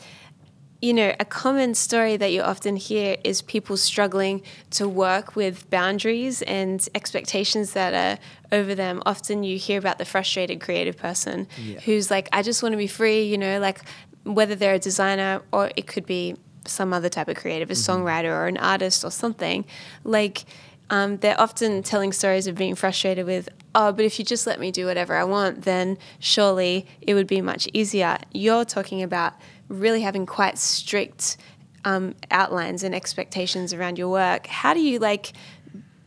you 0.80 0.94
know, 0.94 1.14
a 1.20 1.24
common 1.26 1.74
story 1.74 2.16
that 2.16 2.32
you 2.32 2.40
often 2.40 2.76
hear 2.76 3.18
is 3.24 3.42
people 3.42 3.76
struggling 3.76 4.40
to 4.70 4.88
work 4.88 5.36
with 5.36 5.68
boundaries 5.68 6.40
and 6.40 6.86
expectations 6.94 7.74
that 7.74 7.92
are 7.92 8.18
over 8.56 8.74
them. 8.74 9.02
Often 9.04 9.44
you 9.44 9.58
hear 9.58 9.78
about 9.78 9.98
the 9.98 10.06
frustrated 10.06 10.62
creative 10.62 10.96
person 10.96 11.46
Yeah. 11.62 11.80
who's 11.80 12.10
like, 12.10 12.30
I 12.32 12.40
just 12.40 12.62
want 12.62 12.72
to 12.72 12.78
be 12.78 12.86
free, 12.86 13.24
you 13.24 13.36
know, 13.36 13.60
like 13.60 13.82
whether 14.24 14.54
they're 14.54 14.74
a 14.74 14.78
designer 14.78 15.42
or 15.52 15.70
it 15.76 15.86
could 15.86 16.06
be 16.06 16.36
some 16.64 16.94
other 16.94 17.10
type 17.10 17.28
of 17.28 17.36
creative, 17.36 17.70
a 17.70 17.74
songwriter 17.74 18.30
or 18.30 18.46
an 18.46 18.56
artist 18.56 19.04
or 19.04 19.10
something. 19.10 19.66
Like, 20.04 20.46
um, 20.90 21.16
they're 21.18 21.40
often 21.40 21.82
telling 21.82 22.12
stories 22.12 22.46
of 22.46 22.54
being 22.54 22.74
frustrated 22.74 23.26
with, 23.26 23.48
oh, 23.74 23.92
but 23.92 24.04
if 24.04 24.18
you 24.18 24.24
just 24.24 24.46
let 24.46 24.60
me 24.60 24.70
do 24.70 24.86
whatever 24.86 25.14
I 25.16 25.24
want, 25.24 25.62
then 25.62 25.98
surely 26.18 26.86
it 27.00 27.14
would 27.14 27.26
be 27.26 27.40
much 27.40 27.68
easier. 27.72 28.18
You're 28.32 28.64
talking 28.64 29.02
about 29.02 29.34
really 29.68 30.02
having 30.02 30.26
quite 30.26 30.58
strict 30.58 31.36
um, 31.84 32.14
outlines 32.30 32.82
and 32.82 32.94
expectations 32.94 33.72
around 33.72 33.98
your 33.98 34.08
work. 34.08 34.46
How 34.46 34.74
do 34.74 34.80
you 34.80 34.98
like 34.98 35.32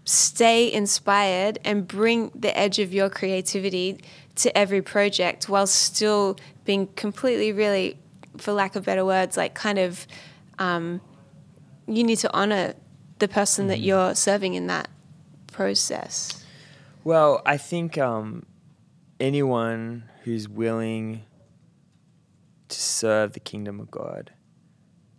stay 0.05 0.71
inspired 0.71 1.59
and 1.63 1.87
bring 1.87 2.31
the 2.33 2.57
edge 2.57 2.79
of 2.79 2.93
your 2.93 3.09
creativity 3.09 3.99
to 4.35 4.57
every 4.57 4.81
project 4.81 5.49
while 5.49 5.67
still 5.67 6.37
being 6.65 6.87
completely, 6.95 7.51
really, 7.51 7.97
for 8.37 8.53
lack 8.53 8.75
of 8.75 8.85
better 8.85 9.05
words, 9.05 9.35
like 9.35 9.53
kind 9.53 9.77
of 9.77 10.07
um, 10.57 11.01
you 11.87 12.03
need 12.03 12.17
to 12.17 12.33
honor 12.33 12.73
the 13.19 13.27
person 13.27 13.67
that 13.67 13.79
you're 13.79 14.15
serving 14.15 14.53
in 14.55 14.67
that 14.67 14.89
process. 15.51 16.43
Well, 17.03 17.41
I 17.45 17.57
think 17.57 17.97
um, 17.97 18.45
anyone 19.19 20.03
who's 20.23 20.47
willing 20.49 21.23
to 22.69 22.79
serve 22.79 23.33
the 23.33 23.39
kingdom 23.39 23.79
of 23.79 23.89
God 23.89 24.31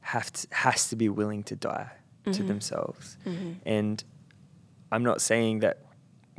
have 0.01 0.33
to, 0.33 0.47
has 0.53 0.89
to 0.89 0.97
be 0.97 1.09
willing 1.09 1.43
to 1.45 1.57
die 1.57 1.91
to 2.33 2.43
themselves. 2.45 3.17
And 3.67 4.05
I'm 4.93 5.03
not 5.03 5.21
saying 5.21 5.61
that 5.61 5.79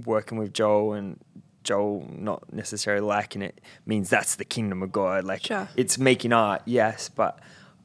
working 0.06 0.38
with 0.38 0.54
Joel 0.54 0.94
and 0.94 1.20
Joel 1.64 2.08
not 2.18 2.54
necessarily 2.54 3.06
liking 3.06 3.42
it 3.42 3.60
means 3.86 4.10
that's 4.10 4.36
the 4.36 4.46
kingdom 4.46 4.82
of 4.82 4.92
God. 4.92 5.26
Like 5.26 5.46
Sure. 5.46 5.68
it's 5.76 5.98
making 5.98 6.32
art, 6.34 6.62
yes, 6.66 7.10
but 7.10 7.40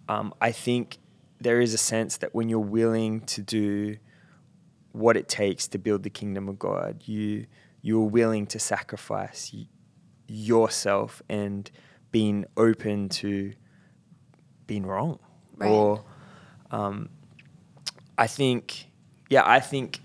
um, 0.09 0.33
I 0.41 0.53
think 0.53 0.99
there 1.41 1.61
is 1.61 1.75
a 1.75 1.79
sense 1.79 2.17
that 2.19 2.35
when 2.35 2.49
you're 2.49 2.59
willing 2.59 3.21
to 3.23 3.43
do 3.43 3.97
what 4.93 5.17
it 5.17 5.29
takes 5.29 5.69
to 5.69 5.79
build 5.79 6.03
the 6.03 6.11
kingdom 6.11 6.49
of 6.49 6.59
God, 6.59 7.03
you 7.07 7.47
you're 7.83 8.09
willing 8.09 8.47
to 8.49 8.59
sacrifice 8.59 9.55
yourself 10.29 11.23
and 11.29 11.71
being 12.11 12.45
open 12.57 13.09
to 13.09 13.53
being 14.67 14.85
wrong, 14.85 15.19
Right. 15.57 15.71
or 15.71 16.03
um, 16.71 17.09
I 18.19 18.27
think, 18.27 18.87
yeah, 19.31 19.43
I 19.45 19.61
think 19.61 20.01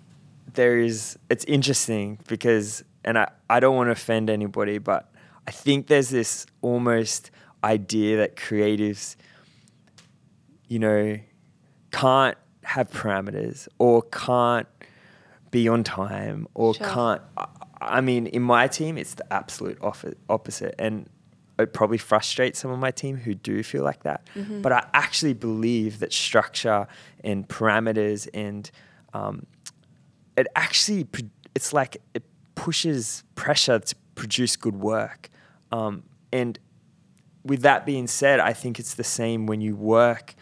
there 0.53 0.77
is. 0.77 1.17
It's 1.29 1.45
interesting 1.45 2.19
because, 2.27 2.83
and 3.03 3.17
I 3.17 3.31
I 3.49 3.59
don't 3.59 3.75
want 3.75 3.87
to 3.87 3.91
offend 3.93 4.29
anybody, 4.29 4.77
but 4.77 5.11
I 5.47 5.51
think 5.51 5.87
there's 5.87 6.09
this 6.09 6.45
almost 6.61 7.31
idea 7.63 8.17
that 8.17 8.35
creatives, 8.35 9.15
you 10.71 10.79
know, 10.79 11.19
can't 11.91 12.37
have 12.63 12.89
parameters 12.89 13.67
or 13.77 14.01
can't 14.03 14.67
be 15.51 15.67
on 15.67 15.83
time 15.83 16.47
or 16.53 16.73
Sure. 16.73 16.87
can't. 16.87 17.21
I, 17.35 17.47
I 17.81 17.99
mean, 17.99 18.25
in 18.27 18.41
my 18.41 18.69
team, 18.69 18.97
it's 18.97 19.15
the 19.15 19.33
absolute 19.33 19.77
oppo- 19.81 20.15
opposite, 20.29 20.75
and 20.79 21.09
it 21.59 21.73
probably 21.73 21.97
frustrates 21.97 22.57
some 22.59 22.71
of 22.71 22.79
my 22.79 22.89
team 22.89 23.17
who 23.17 23.33
do 23.33 23.61
feel 23.63 23.83
like 23.83 24.03
that. 24.03 24.25
Mm-hmm. 24.33 24.61
But 24.61 24.71
I 24.71 24.87
actually 24.93 25.33
believe 25.33 25.99
that 25.99 26.13
structure 26.13 26.87
and 27.21 27.45
parameters 27.49 28.29
and 28.33 28.71
um, 29.13 29.45
it 30.37 30.47
actually 30.55 31.05
it's 31.53 31.73
like 31.73 31.97
it 32.13 32.23
pushes 32.55 33.25
pressure 33.35 33.79
to 33.79 33.95
produce 34.15 34.55
good 34.55 34.77
work. 34.77 35.29
Um, 35.73 36.03
and 36.31 36.57
with 37.43 37.61
that 37.63 37.85
being 37.85 38.07
said, 38.07 38.39
I 38.39 38.53
think 38.53 38.79
it's 38.79 38.93
the 38.93 39.03
same 39.03 39.47
when 39.47 39.59
you 39.59 39.75
work, 39.75 40.33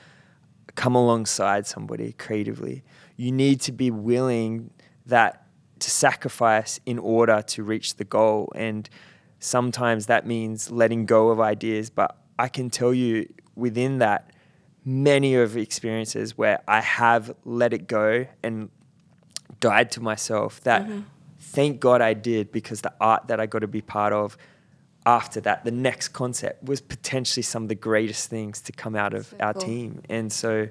come 0.80 0.96
alongside 0.96 1.68
somebody 1.68 2.14
creatively. 2.14 2.82
You 3.18 3.34
need 3.34 3.60
to 3.62 3.74
be 3.74 3.92
willing 3.92 4.72
that 5.08 5.46
to 5.80 5.92
sacrifice 5.92 6.80
in 6.86 6.98
order 6.98 7.42
to 7.42 7.64
reach 7.64 7.98
the 7.98 8.06
goal. 8.06 8.50
And 8.56 8.90
sometimes 9.40 10.06
that 10.06 10.26
means 10.26 10.72
letting 10.72 11.06
go 11.06 11.32
of 11.32 11.42
ideas. 11.42 11.90
But 11.90 12.16
I 12.40 12.48
can 12.48 12.70
tell 12.70 12.94
you 12.94 13.28
within 13.58 13.98
that, 13.98 14.32
many 14.86 15.36
of 15.36 15.58
experiences 15.58 16.38
where 16.38 16.62
I 16.66 16.80
have 16.80 17.36
let 17.44 17.74
it 17.74 17.86
go 17.86 18.26
and 18.42 18.70
died 19.60 19.92
to 19.92 20.02
myself 20.02 20.62
that 20.62 20.84
mm-hmm. 20.84 21.02
thank 21.40 21.82
God 21.82 22.02
I 22.02 22.14
did 22.14 22.54
because 22.54 22.80
the 22.80 22.94
art 23.02 23.28
that 23.28 23.42
I 23.42 23.48
got 23.48 23.60
to 23.60 23.68
be 23.68 23.82
part 23.82 24.14
of 24.14 24.38
after 25.06 25.40
that, 25.42 25.64
the 25.64 25.72
next 25.72 26.10
concept 26.10 26.64
was 26.64 26.82
potentially 26.82 27.44
some 27.44 27.64
of 27.64 27.70
the 27.70 27.76
greatest 27.76 28.30
things 28.30 28.62
to 28.62 28.72
come 28.72 28.96
out 28.96 29.14
of 29.14 29.28
So 29.28 29.38
our 29.40 29.54
cool. 29.54 29.62
team. 29.62 30.02
And 30.10 30.32
so, 30.32 30.68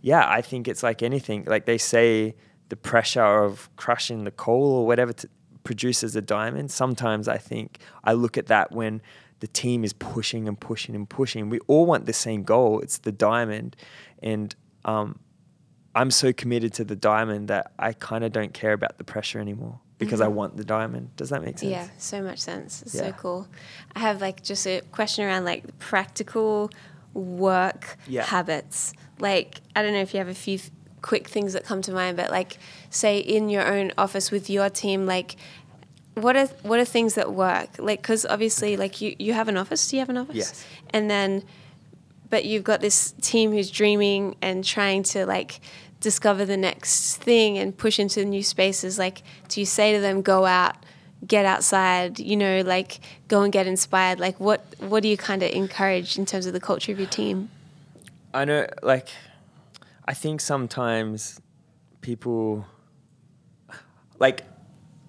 yeah, 0.00 0.28
I 0.28 0.42
think 0.42 0.68
it's 0.68 0.82
like 0.82 1.02
anything. 1.02 1.44
Like 1.46 1.66
they 1.66 1.78
say, 1.78 2.34
the 2.68 2.76
pressure 2.76 3.44
of 3.44 3.68
crushing 3.76 4.24
the 4.24 4.30
coal 4.30 4.72
or 4.72 4.86
whatever 4.86 5.12
to, 5.12 5.28
produces 5.62 6.16
a 6.16 6.22
diamond. 6.22 6.70
Sometimes 6.70 7.28
I 7.28 7.38
think 7.38 7.78
I 8.02 8.14
look 8.14 8.36
at 8.36 8.46
that 8.46 8.72
when 8.72 9.02
the 9.40 9.46
team 9.46 9.84
is 9.84 9.92
pushing 9.92 10.48
and 10.48 10.58
pushing 10.58 10.94
and 10.94 11.08
pushing. 11.08 11.50
We 11.50 11.58
all 11.66 11.86
want 11.86 12.06
the 12.06 12.12
same 12.12 12.42
goal. 12.44 12.80
It's 12.80 12.98
the 12.98 13.12
diamond, 13.12 13.76
and 14.22 14.54
um, 14.84 15.18
I'm 15.94 16.10
so 16.10 16.32
committed 16.32 16.72
to 16.74 16.84
the 16.84 16.96
diamond 16.96 17.48
that 17.48 17.72
I 17.78 17.92
kind 17.92 18.24
of 18.24 18.32
don't 18.32 18.54
care 18.54 18.72
about 18.72 18.98
the 18.98 19.04
pressure 19.04 19.38
anymore 19.38 19.80
because 20.04 20.20
I 20.20 20.28
want 20.28 20.56
the 20.56 20.64
diamond. 20.64 21.14
Does 21.16 21.30
that 21.30 21.42
make 21.42 21.58
sense? 21.58 21.72
Mm-hmm. 21.72 21.84
Yeah, 21.86 21.88
so 21.98 22.22
much 22.22 22.38
sense. 22.38 22.82
It's 22.82 22.94
Yeah. 22.94 23.02
so 23.08 23.12
cool. 23.12 23.48
I 23.96 24.00
have 24.00 24.20
like 24.20 24.42
just 24.42 24.66
a 24.66 24.80
question 24.92 25.24
around 25.24 25.44
like 25.44 25.78
practical 25.78 26.70
work 27.14 27.96
Yeah. 28.06 28.24
habits. 28.24 28.92
Like, 29.18 29.60
I 29.76 29.82
don't 29.82 29.92
know 29.92 30.00
if 30.00 30.12
you 30.14 30.18
have 30.18 30.28
a 30.28 30.34
few 30.34 30.58
th- 30.58 30.70
quick 31.02 31.28
things 31.28 31.52
that 31.52 31.64
come 31.64 31.82
to 31.82 31.92
mind, 31.92 32.16
but 32.16 32.30
like, 32.30 32.58
say 32.90 33.18
in 33.18 33.48
your 33.48 33.66
own 33.66 33.92
office 33.98 34.30
with 34.30 34.48
your 34.50 34.70
team, 34.70 35.06
like, 35.06 35.36
what 36.14 36.36
are 36.36 36.46
what 36.62 36.78
are 36.78 36.84
things 36.84 37.14
that 37.14 37.32
work? 37.32 37.70
Like, 37.78 38.02
because 38.02 38.26
obviously, 38.26 38.76
like 38.76 39.00
you 39.00 39.16
you 39.18 39.32
have 39.32 39.48
an 39.48 39.56
office. 39.56 39.88
Do 39.88 39.96
you 39.96 40.00
have 40.00 40.10
an 40.10 40.18
office? 40.18 40.36
Yes. 40.36 40.66
And 40.90 41.10
then, 41.10 41.42
but 42.28 42.44
you've 42.44 42.64
got 42.64 42.80
this 42.80 43.12
team 43.22 43.50
who's 43.52 43.70
dreaming 43.70 44.36
and 44.42 44.62
trying 44.64 45.04
to 45.04 45.24
like 45.24 45.60
discover 46.02 46.44
the 46.44 46.58
next 46.58 47.16
thing 47.16 47.56
and 47.56 47.74
push 47.76 47.98
into 47.98 48.24
new 48.24 48.42
spaces. 48.42 48.98
Like, 48.98 49.22
do 49.48 49.60
you 49.60 49.66
say 49.66 49.94
to 49.94 50.00
them, 50.00 50.20
go 50.20 50.44
out, 50.44 50.76
get 51.26 51.46
outside? 51.46 52.18
You 52.18 52.36
know, 52.36 52.60
like 52.60 53.00
go 53.28 53.42
and 53.42 53.52
get 53.52 53.66
inspired. 53.66 54.20
Like, 54.20 54.38
what 54.38 54.60
what 54.78 55.02
do 55.02 55.08
you 55.08 55.16
kind 55.16 55.42
of 55.42 55.50
encourage 55.50 56.18
in 56.18 56.26
terms 56.26 56.44
of 56.44 56.52
the 56.52 56.60
culture 56.60 56.92
of 56.92 56.98
your 56.98 57.08
team? 57.08 57.48
I 58.34 58.44
know, 58.44 58.66
like, 58.82 59.08
I 60.06 60.14
think 60.14 60.40
sometimes 60.40 61.40
people, 62.00 62.66
like, 64.18 64.42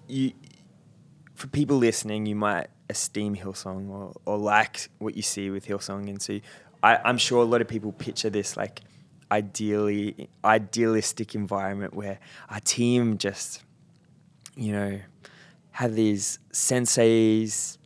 you, 0.08 0.32
for 1.34 1.46
people 1.48 1.78
listening, 1.78 2.26
you 2.26 2.36
might 2.36 2.68
esteem 2.90 3.34
Hillsong 3.34 3.88
or, 3.88 4.12
or 4.26 4.36
like 4.36 4.90
what 4.98 5.16
you 5.16 5.22
see 5.22 5.48
with 5.48 5.66
Hillsong. 5.66 6.08
And 6.08 6.20
so 6.20 6.38
I, 6.82 6.98
I'm 7.02 7.16
sure 7.16 7.40
a 7.40 7.46
lot 7.46 7.62
of 7.62 7.68
people 7.68 7.92
picture 7.92 8.28
this, 8.28 8.58
like, 8.58 8.82
ideally, 9.30 10.28
idealistic 10.44 11.34
environment 11.34 11.94
where 11.94 12.18
our 12.48 12.60
team 12.60 13.18
just, 13.18 13.62
you 14.56 14.72
know, 14.72 15.00
have 15.72 15.94
these 15.94 16.38
senseis 16.52 17.78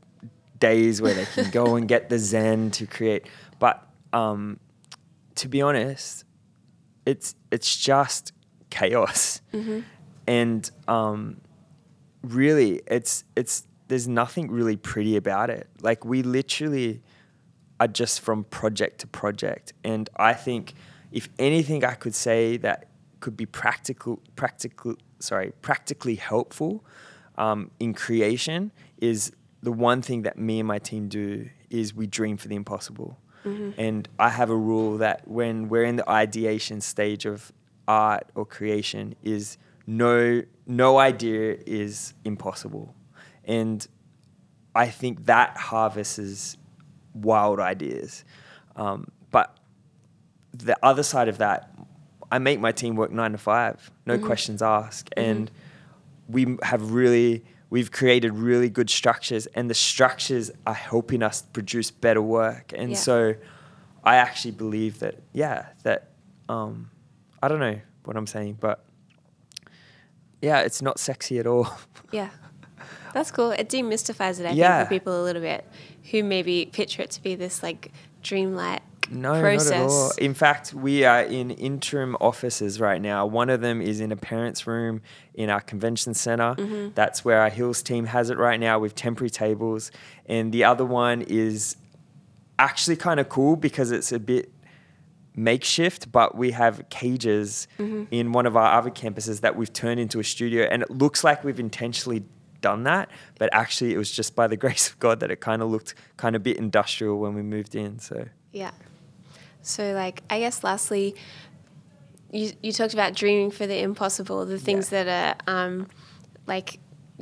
days 0.58 1.00
where 1.00 1.14
they 1.14 1.24
can 1.24 1.50
go 1.50 1.76
and 1.76 1.88
get 1.88 2.08
the 2.08 2.18
zen 2.18 2.70
to 2.72 2.86
create. 2.86 3.26
But 3.58 3.86
um, 4.12 4.58
to 5.36 5.48
be 5.48 5.62
honest, 5.62 6.24
it's 7.06 7.34
it's 7.50 7.76
just 7.76 8.32
chaos, 8.70 9.40
and 10.26 10.70
um, 10.86 11.40
really, 12.22 12.82
it's 12.86 13.24
it's 13.36 13.66
there's 13.88 14.06
nothing 14.06 14.50
really 14.50 14.76
pretty 14.76 15.16
about 15.16 15.48
it. 15.50 15.66
Like 15.80 16.04
we 16.04 16.22
literally 16.22 17.00
are 17.80 17.88
just 17.88 18.20
from 18.20 18.44
project 18.44 19.00
to 19.00 19.06
project, 19.06 19.72
and 19.84 20.10
I 20.16 20.34
think 20.34 20.74
if 21.12 21.28
anything 21.38 21.84
I 21.84 21.94
could 21.94 22.14
say 22.14 22.56
that 22.58 22.88
could 23.20 23.36
be 23.36 23.46
practical, 23.46 24.20
practical, 24.36 24.96
sorry, 25.18 25.52
practically 25.62 26.16
helpful 26.16 26.84
um, 27.36 27.70
in 27.80 27.94
creation 27.94 28.72
is 28.98 29.32
the 29.62 29.72
one 29.72 30.02
thing 30.02 30.22
that 30.22 30.38
me 30.38 30.60
and 30.60 30.68
my 30.68 30.78
team 30.78 31.08
do 31.08 31.48
is 31.70 31.94
we 31.94 32.06
dream 32.06 32.36
for 32.36 32.48
the 32.48 32.56
impossible. 32.56 33.18
And 33.78 34.08
I 34.18 34.28
have 34.28 34.50
a 34.50 34.56
rule 34.56 34.98
that 34.98 35.26
when 35.26 35.68
we're 35.68 35.84
in 35.84 35.96
the 35.96 36.08
ideation 36.08 36.80
stage 36.80 37.24
of 37.24 37.52
art 37.86 38.24
or 38.34 38.44
creation 38.44 39.14
is 39.22 39.56
no 39.86 40.42
no 40.66 40.98
idea 40.98 41.56
is 41.66 42.12
impossible. 42.24 42.94
And 43.44 43.86
I 44.74 44.88
think 44.88 45.24
that 45.26 45.56
harvests 45.56 46.58
wild 47.14 47.58
ideas. 47.58 48.24
Um, 48.76 49.10
but 49.30 49.56
the 50.58 50.76
other 50.82 51.02
side 51.02 51.28
of 51.28 51.38
that, 51.38 51.70
I 52.30 52.38
make 52.38 52.60
my 52.60 52.72
team 52.72 52.94
work 52.96 53.10
nine 53.10 53.32
to 53.32 53.38
five, 53.38 53.90
no 54.06 54.18
questions 54.18 54.60
asked, 54.62 55.12
and 55.16 55.50
we 56.28 56.56
have 56.62 56.92
really 56.92 57.44
we've 57.70 57.90
created 57.92 58.32
really 58.34 58.68
good 58.70 58.88
structures, 58.90 59.46
and 59.48 59.68
the 59.68 59.74
structures 59.74 60.50
are 60.66 60.74
helping 60.74 61.22
us 61.22 61.42
produce 61.42 61.90
better 61.90 62.22
work. 62.22 62.72
And 62.74 62.92
Yeah. 62.92 62.96
so, 62.98 63.34
I 64.04 64.16
actually 64.16 64.52
believe 64.52 65.00
that 65.00 65.16
yeah, 65.32 65.66
that 65.82 66.10
um, 66.48 66.90
I 67.42 67.48
don't 67.48 67.60
know 67.60 67.78
what 68.04 68.16
I'm 68.16 68.26
saying, 68.26 68.56
but 68.60 68.84
yeah, 70.40 70.60
it's 70.60 70.80
not 70.82 70.98
sexy 70.98 71.38
at 71.38 71.46
all. 71.46 71.68
Yeah. 72.12 72.30
That's 73.12 73.30
cool. 73.30 73.50
It 73.50 73.68
demystifies 73.68 74.40
it, 74.40 74.46
I 74.46 74.52
Yeah. 74.52 74.78
think, 74.78 74.88
for 74.88 74.94
people 74.94 75.22
a 75.22 75.24
little 75.24 75.42
bit 75.42 75.66
who 76.10 76.22
maybe 76.24 76.66
picture 76.72 77.02
it 77.02 77.10
to 77.12 77.22
be 77.22 77.34
this 77.34 77.62
like 77.62 77.92
dreamlike 78.22 78.80
No, 79.10 79.40
process. 79.40 79.70
not 79.70 79.76
at 79.80 79.88
all. 79.90 80.12
In 80.18 80.34
fact, 80.34 80.74
we 80.74 81.04
are 81.04 81.22
in 81.22 81.50
interim 81.50 82.16
offices 82.20 82.80
right 82.80 83.00
now. 83.00 83.26
One 83.26 83.48
of 83.50 83.60
them 83.60 83.80
is 83.80 84.00
in 84.00 84.12
a 84.12 84.16
parents' 84.16 84.66
room 84.66 85.00
in 85.34 85.50
our 85.50 85.60
convention 85.60 86.14
center. 86.14 86.54
Mm-hmm. 86.54 86.90
That's 86.94 87.24
where 87.24 87.40
our 87.40 87.48
Hills 87.50 87.82
team 87.82 88.06
has 88.06 88.30
it 88.30 88.38
right 88.38 88.58
now 88.60 88.78
with 88.78 88.94
temporary 88.94 89.30
tables. 89.30 89.90
And 90.26 90.52
the 90.52 90.64
other 90.64 90.84
one 90.84 91.22
is 91.22 91.76
actually 92.58 92.96
kind 92.96 93.20
of 93.20 93.28
cool 93.28 93.56
because 93.56 93.90
it's 93.92 94.12
a 94.12 94.18
bit 94.18 94.50
makeshift, 95.34 96.10
but 96.10 96.36
we 96.36 96.50
have 96.50 96.84
cages 96.90 97.68
Mm-hmm. 97.78 98.04
in 98.10 98.32
one 98.32 98.44
of 98.46 98.56
our 98.56 98.76
other 98.78 98.90
campuses 98.90 99.40
that 99.42 99.54
we've 99.56 99.72
turned 99.72 100.00
into 100.00 100.18
a 100.18 100.24
studio. 100.24 100.64
And 100.64 100.82
it 100.82 100.90
looks 100.90 101.22
like 101.22 101.44
we've 101.44 101.60
intentionally 101.60 102.24
done 102.60 102.82
that, 102.84 103.08
but 103.38 103.48
actually 103.52 103.94
it 103.94 103.98
was 103.98 104.10
just 104.10 104.34
by 104.34 104.48
the 104.48 104.56
grace 104.64 104.88
of 104.90 104.98
God 104.98 105.20
that 105.20 105.30
it 105.30 105.40
kind 105.40 105.62
of 105.62 105.70
looked 105.70 105.94
kind 106.16 106.34
of 106.34 106.42
a 106.42 106.44
bit 106.44 106.56
industrial 106.56 107.18
when 107.18 107.34
we 107.34 107.42
moved 107.42 107.74
in. 107.76 107.98
So. 108.00 108.26
Yeah. 108.52 108.72
So, 109.68 109.92
like, 109.92 110.22
I 110.30 110.38
guess 110.40 110.64
lastly, 110.64 111.14
you, 112.32 112.52
you 112.62 112.72
talked 112.72 112.94
about 112.94 113.14
dreaming 113.14 113.50
for 113.50 113.66
the 113.66 113.78
impossible, 113.80 114.44
the 114.46 114.58
things 114.58 114.90
Yeah. 114.92 115.04
that 115.04 115.38
are 115.46 115.54
um, 115.66 115.86
like 116.46 116.78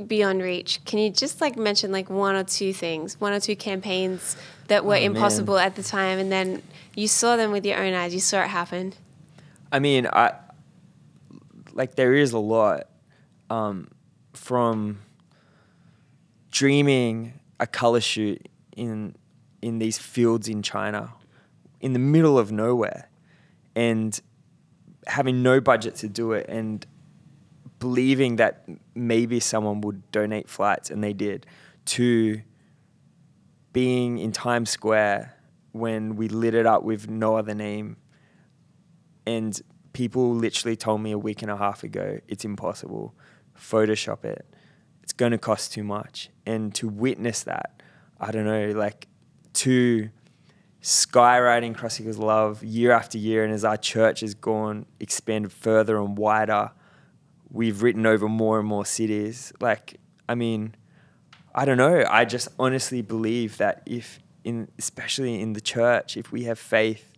beyond 0.06 0.42
reach. 0.42 0.84
Can 0.84 0.98
you 0.98 1.10
just 1.10 1.40
like 1.40 1.56
mention 1.56 1.90
like 1.92 2.08
one 2.10 2.36
or 2.36 2.44
two 2.44 2.72
things, 2.72 3.20
one 3.20 3.32
or 3.32 3.40
two 3.40 3.56
campaigns 3.56 4.36
that 4.68 4.84
were 4.84 4.94
Oh, 4.94 4.98
man. 5.00 5.06
impossible 5.16 5.58
at 5.58 5.74
the 5.74 5.82
time, 5.82 6.18
and 6.18 6.30
then 6.30 6.62
you 6.94 7.08
saw 7.08 7.36
them 7.36 7.50
with 7.52 7.64
your 7.66 7.78
own 7.78 7.94
eyes, 7.94 8.14
you 8.14 8.20
saw 8.20 8.42
it 8.42 8.48
happen? 8.48 8.94
I 9.72 9.78
mean, 9.80 10.06
I 10.06 10.34
like 11.72 11.94
there 11.96 12.14
is 12.14 12.32
a 12.32 12.38
lot 12.38 12.84
um, 13.50 13.88
from 14.32 15.00
dreaming 16.50 17.34
a 17.60 17.66
color 17.66 18.00
shoot 18.00 18.48
in 18.76 19.14
in 19.62 19.78
these 19.78 19.98
fields 19.98 20.48
in 20.48 20.62
China, 20.62 21.12
in 21.80 21.92
the 21.92 21.98
middle 21.98 22.38
of 22.38 22.50
nowhere, 22.52 23.08
and 23.74 24.20
having 25.06 25.42
no 25.42 25.60
budget 25.60 25.94
to 25.96 26.08
do 26.08 26.32
it, 26.32 26.46
and 26.48 26.86
believing 27.78 28.36
that 28.36 28.66
maybe 28.94 29.38
someone 29.40 29.80
would 29.82 30.10
donate 30.10 30.48
flights, 30.48 30.90
and 30.90 31.02
they 31.04 31.12
did, 31.12 31.46
to 31.84 32.40
being 33.72 34.18
in 34.18 34.32
Times 34.32 34.70
Square 34.70 35.34
when 35.72 36.16
we 36.16 36.28
lit 36.28 36.54
it 36.54 36.64
up 36.64 36.82
with 36.82 37.10
no 37.10 37.36
other 37.36 37.54
name. 37.54 37.98
And 39.26 39.60
people 39.92 40.34
literally 40.34 40.76
told 40.76 41.02
me 41.02 41.12
a 41.12 41.18
week 41.18 41.42
and 41.42 41.50
a 41.50 41.56
half 41.56 41.84
ago 41.84 42.18
it's 42.26 42.44
impossible. 42.44 43.14
Photoshop 43.54 44.24
it. 44.24 44.46
It's 45.02 45.12
going 45.12 45.32
to 45.32 45.38
cost 45.38 45.72
too 45.72 45.84
much. 45.84 46.30
And 46.46 46.74
to 46.76 46.88
witness 46.88 47.42
that, 47.42 47.82
I 48.18 48.30
don't 48.30 48.46
know, 48.46 48.70
like 48.70 49.08
to 49.54 50.08
skywriting 50.86 51.74
Cross 51.74 51.98
Equals 51.98 52.16
Love 52.16 52.62
year 52.62 52.92
after 52.92 53.18
year, 53.18 53.42
and 53.42 53.52
as 53.52 53.64
our 53.64 53.76
church 53.76 54.20
has 54.20 54.34
gone 54.34 54.86
expanded 55.00 55.50
further 55.50 55.98
and 55.98 56.16
wider, 56.16 56.70
we've 57.50 57.82
written 57.82 58.06
over 58.06 58.28
more 58.28 58.60
and 58.60 58.68
more 58.68 58.86
cities. 58.86 59.52
Like, 59.60 59.98
I 60.28 60.36
mean, 60.36 60.76
I 61.52 61.64
don't 61.64 61.76
know. 61.76 62.04
I 62.08 62.24
just 62.24 62.46
honestly 62.56 63.02
believe 63.02 63.56
that 63.56 63.82
if 63.84 64.20
in 64.44 64.68
especially 64.78 65.40
in 65.40 65.54
the 65.54 65.60
church, 65.60 66.16
if 66.16 66.30
we 66.30 66.44
have 66.44 66.56
faith 66.56 67.12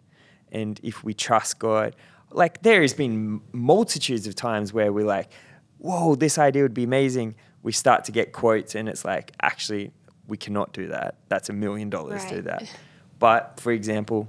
and 0.50 0.80
if 0.82 1.04
we 1.04 1.12
trust 1.12 1.58
God, 1.58 1.94
like 2.30 2.62
there 2.62 2.80
has 2.80 2.94
been 2.94 3.42
multitudes 3.52 4.26
of 4.26 4.34
times 4.34 4.72
where 4.72 4.94
we're 4.94 5.04
like, 5.04 5.30
whoa, 5.76 6.14
this 6.14 6.38
idea 6.38 6.62
would 6.62 6.72
be 6.72 6.84
amazing. 6.84 7.34
We 7.62 7.72
start 7.72 8.04
to 8.04 8.12
get 8.12 8.32
quotes 8.32 8.74
and 8.74 8.88
it's 8.88 9.04
like, 9.04 9.32
actually, 9.42 9.92
we 10.26 10.38
cannot 10.38 10.72
do 10.72 10.86
that. 10.86 11.16
That's 11.28 11.50
a 11.50 11.52
million 11.52 11.90
dollars 11.90 12.24
to 12.24 12.36
do 12.36 12.42
that. 12.42 12.74
But 13.18 13.58
for 13.60 13.72
example, 13.72 14.28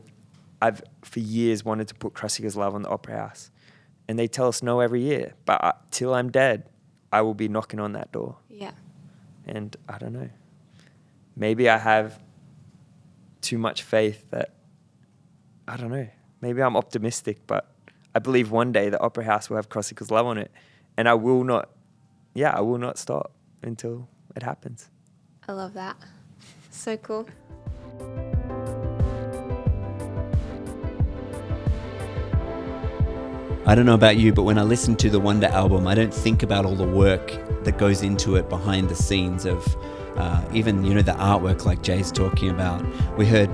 I've 0.61 0.81
for 1.03 1.19
years 1.19 1.63
wanted 1.63 1.87
to 1.89 1.95
put 1.95 2.13
Cross 2.13 2.39
Love 2.39 2.75
on 2.75 2.81
the 2.81 2.89
Opera 2.89 3.17
House. 3.17 3.51
And 4.07 4.17
they 4.17 4.27
tell 4.27 4.47
us 4.47 4.63
no 4.63 4.79
every 4.79 5.01
year. 5.01 5.33
But 5.45 5.63
uh, 5.63 5.71
till 5.91 6.13
I'm 6.13 6.31
dead, 6.31 6.67
I 7.11 7.21
will 7.21 7.35
be 7.35 7.47
knocking 7.47 7.79
on 7.79 7.93
that 7.93 8.11
door. 8.11 8.37
Yeah. 8.49 8.71
And 9.45 9.75
I 9.87 9.97
don't 9.97 10.13
know. 10.13 10.29
Maybe 11.35 11.69
I 11.69 11.77
have 11.77 12.19
too 13.41 13.57
much 13.57 13.83
faith 13.83 14.25
that 14.31 14.53
I 15.67 15.77
don't 15.77 15.91
know. 15.91 16.07
Maybe 16.41 16.61
I'm 16.61 16.75
optimistic, 16.75 17.45
but 17.45 17.71
I 18.15 18.19
believe 18.19 18.51
one 18.51 18.71
day 18.71 18.89
the 18.89 18.99
Opera 18.99 19.23
House 19.23 19.49
will 19.49 19.57
have 19.57 19.69
Cross 19.69 19.93
Love 20.09 20.25
on 20.25 20.37
it. 20.37 20.51
And 20.97 21.07
I 21.07 21.13
will 21.13 21.43
not, 21.43 21.69
yeah, 22.33 22.51
I 22.51 22.61
will 22.61 22.79
not 22.79 22.97
stop 22.97 23.31
until 23.61 24.09
it 24.35 24.43
happens. 24.43 24.89
I 25.47 25.53
love 25.53 25.73
that. 25.75 25.95
So 26.71 26.97
cool. 26.97 27.27
I 33.69 33.75
don't 33.75 33.85
know 33.85 33.93
about 33.93 34.17
you, 34.17 34.33
but 34.33 34.41
when 34.45 34.57
I 34.57 34.63
listen 34.63 34.95
to 34.95 35.11
the 35.11 35.19
Wonder 35.19 35.45
album, 35.45 35.85
I 35.85 35.93
don't 35.93 36.11
think 36.11 36.41
about 36.41 36.65
all 36.65 36.73
the 36.73 36.87
work 36.87 37.37
that 37.65 37.77
goes 37.77 38.01
into 38.01 38.35
it 38.35 38.49
behind 38.49 38.89
the 38.89 38.95
scenes 38.95 39.45
of 39.45 39.63
uh, 40.17 40.43
even, 40.51 40.83
you 40.83 40.95
know, 40.95 41.03
the 41.03 41.11
artwork 41.11 41.65
like 41.65 41.83
Jay's 41.83 42.11
talking 42.11 42.49
about. 42.49 42.83
We 43.15 43.27
heard 43.27 43.53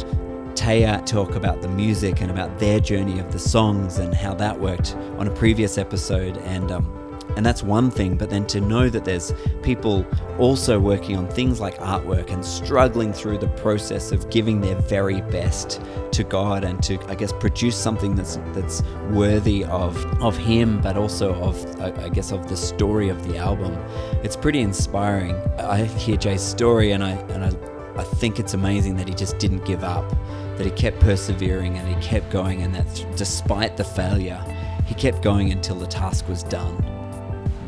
Taya 0.56 1.06
talk 1.06 1.36
about 1.36 1.62
the 1.62 1.68
music 1.68 2.22
and 2.22 2.32
about 2.32 2.60
their 2.60 2.80
journey 2.80 3.20
of 3.20 3.34
the 3.34 3.40
songs 3.40 3.98
and 3.98 4.14
how 4.14 4.34
that 4.36 4.58
worked 4.58 4.96
on 5.18 5.28
a 5.28 5.32
previous 5.32 5.78
episode. 5.78 6.38
And 6.38 6.72
um, 6.72 7.05
and 7.36 7.46
that's 7.46 7.64
one 7.64 7.92
thing, 7.92 8.16
but 8.16 8.30
then 8.30 8.46
to 8.48 8.62
know 8.62 8.90
that 8.90 9.04
there's 9.04 9.34
people 9.62 10.06
also 10.40 10.80
working 10.80 11.18
on 11.18 11.28
things 11.28 11.60
like 11.60 11.78
artwork 11.80 12.32
and 12.32 12.46
struggling 12.46 13.12
through 13.12 13.38
the 13.38 13.48
process 13.50 14.12
of 14.12 14.30
giving 14.30 14.62
their 14.62 14.76
very 14.76 15.22
best 15.22 15.82
to 16.12 16.24
God 16.24 16.64
and 16.64 16.82
to, 16.84 16.98
I 17.10 17.16
guess, 17.16 17.34
produce 17.34 17.76
something 17.76 18.16
that's 18.16 18.38
that's 18.54 18.84
worthy 19.12 19.66
of 19.66 19.98
of 20.22 20.38
Him, 20.38 20.80
but 20.82 20.96
also 20.96 21.34
of, 21.36 21.82
I 21.82 22.10
guess, 22.10 22.32
of 22.32 22.48
the 22.48 22.56
story 22.56 23.10
of 23.10 23.28
the 23.28 23.38
album. 23.38 23.78
It's 24.24 24.38
pretty 24.38 24.62
inspiring. 24.62 25.36
I 25.60 25.84
hear 25.84 26.16
Jay's 26.16 26.42
story, 26.42 26.92
and 26.92 27.04
I 27.04 27.12
and 27.12 27.44
I, 27.44 28.00
I 28.00 28.04
think 28.04 28.40
it's 28.40 28.54
amazing 28.54 28.96
that 28.96 29.10
he 29.10 29.14
just 29.14 29.38
didn't 29.40 29.66
give 29.66 29.84
up, 29.84 30.10
that 30.58 30.66
he 30.66 30.72
kept 30.72 31.02
persevering 31.02 31.78
and 31.78 31.88
he 31.88 32.02
kept 32.02 32.30
going, 32.30 32.62
and 32.62 32.74
that 32.76 33.06
despite 33.18 33.76
the 33.76 33.84
failure, 33.84 34.42
he 34.86 34.96
kept 34.96 35.22
going 35.22 35.52
until 35.52 35.76
the 35.76 35.88
task 35.88 36.30
was 36.30 36.44
done 36.44 36.95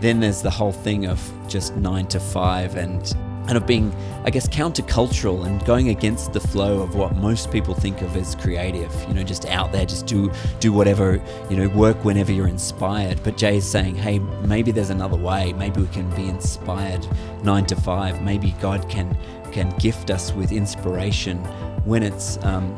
then 0.02 0.20
there's 0.20 0.42
the 0.42 0.52
whole 0.52 0.72
thing 0.72 1.06
of 1.06 1.20
just 1.48 1.76
nine 1.76 2.08
to 2.08 2.20
five 2.20 2.76
and 2.76 3.14
and 3.48 3.56
of 3.56 3.66
being, 3.66 3.96
I 4.26 4.30
guess, 4.30 4.48
countercultural 4.48 5.46
and 5.46 5.64
going 5.66 5.90
against 5.90 6.34
the 6.34 6.40
flow 6.40 6.82
of 6.82 6.96
what 6.96 7.16
most 7.16 7.50
people 7.50 7.74
think 7.74 8.02
of 8.02 8.16
as 8.16 8.36
creative. 8.36 8.94
You 9.08 9.14
know, 9.14 9.24
just 9.24 9.46
out 9.46 9.72
there, 9.72 9.86
just 9.86 10.06
do 10.06 10.32
do 10.60 10.74
whatever. 10.74 11.22
You 11.50 11.56
know, 11.56 11.70
work 11.70 12.04
whenever 12.04 12.32
you're 12.32 12.50
inspired. 12.50 13.24
But 13.24 13.38
Jay 13.38 13.58
is 13.58 13.66
saying, 13.66 13.96
hey, 13.96 14.20
maybe 14.20 14.72
there's 14.72 14.90
another 14.90 15.18
way. 15.18 15.54
Maybe 15.54 15.82
we 15.82 15.88
can 15.88 16.10
be 16.16 16.28
inspired 16.28 17.08
nine 17.44 17.66
to 17.68 17.76
five. 17.76 18.22
Maybe 18.22 18.54
God 18.60 18.90
can 18.90 19.18
can 19.48 19.70
gift 19.78 20.10
us 20.10 20.34
with 20.34 20.52
inspiration 20.52 21.38
when 21.86 22.04
it's 22.04 22.38
um, 22.44 22.70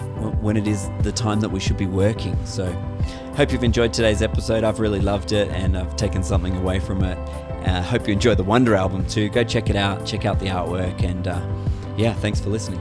when 0.42 0.56
it 0.56 0.68
is 0.68 0.90
the 1.02 1.12
time 1.12 1.40
that 1.40 1.50
we 1.50 1.60
should 1.60 1.78
be 1.78 1.88
working. 1.88 2.38
So, 2.46 2.72
hope 3.36 3.52
you've 3.52 3.64
enjoyed 3.64 3.92
today's 3.92 4.22
episode. 4.22 4.64
I've 4.64 4.80
really 4.80 5.02
loved 5.02 5.32
it, 5.32 5.50
and 5.50 5.78
I've 5.78 5.96
taken 5.96 6.24
something 6.24 6.56
away 6.56 6.80
from 6.80 7.04
it. 7.04 7.18
Uh, 7.68 7.82
hope 7.82 8.08
you 8.08 8.14
enjoy 8.14 8.36
the 8.36 8.44
Wonder 8.44 8.76
album 8.76 9.06
too. 9.08 9.30
Go 9.30 9.44
check 9.44 9.70
it 9.70 9.76
out. 9.76 10.06
Check 10.06 10.26
out 10.26 10.40
the 10.40 10.48
artwork, 10.48 11.04
and 11.04 11.28
uh, 11.28 11.42
yeah, 11.98 12.14
thanks 12.14 12.40
for 12.40 12.50
listening. 12.50 12.80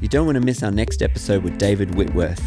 You 0.00 0.08
don't 0.08 0.24
want 0.24 0.36
to 0.36 0.40
miss 0.40 0.62
our 0.62 0.70
next 0.70 1.02
episode 1.02 1.44
with 1.44 1.58
David 1.58 1.94
Whitworth. 1.94 2.40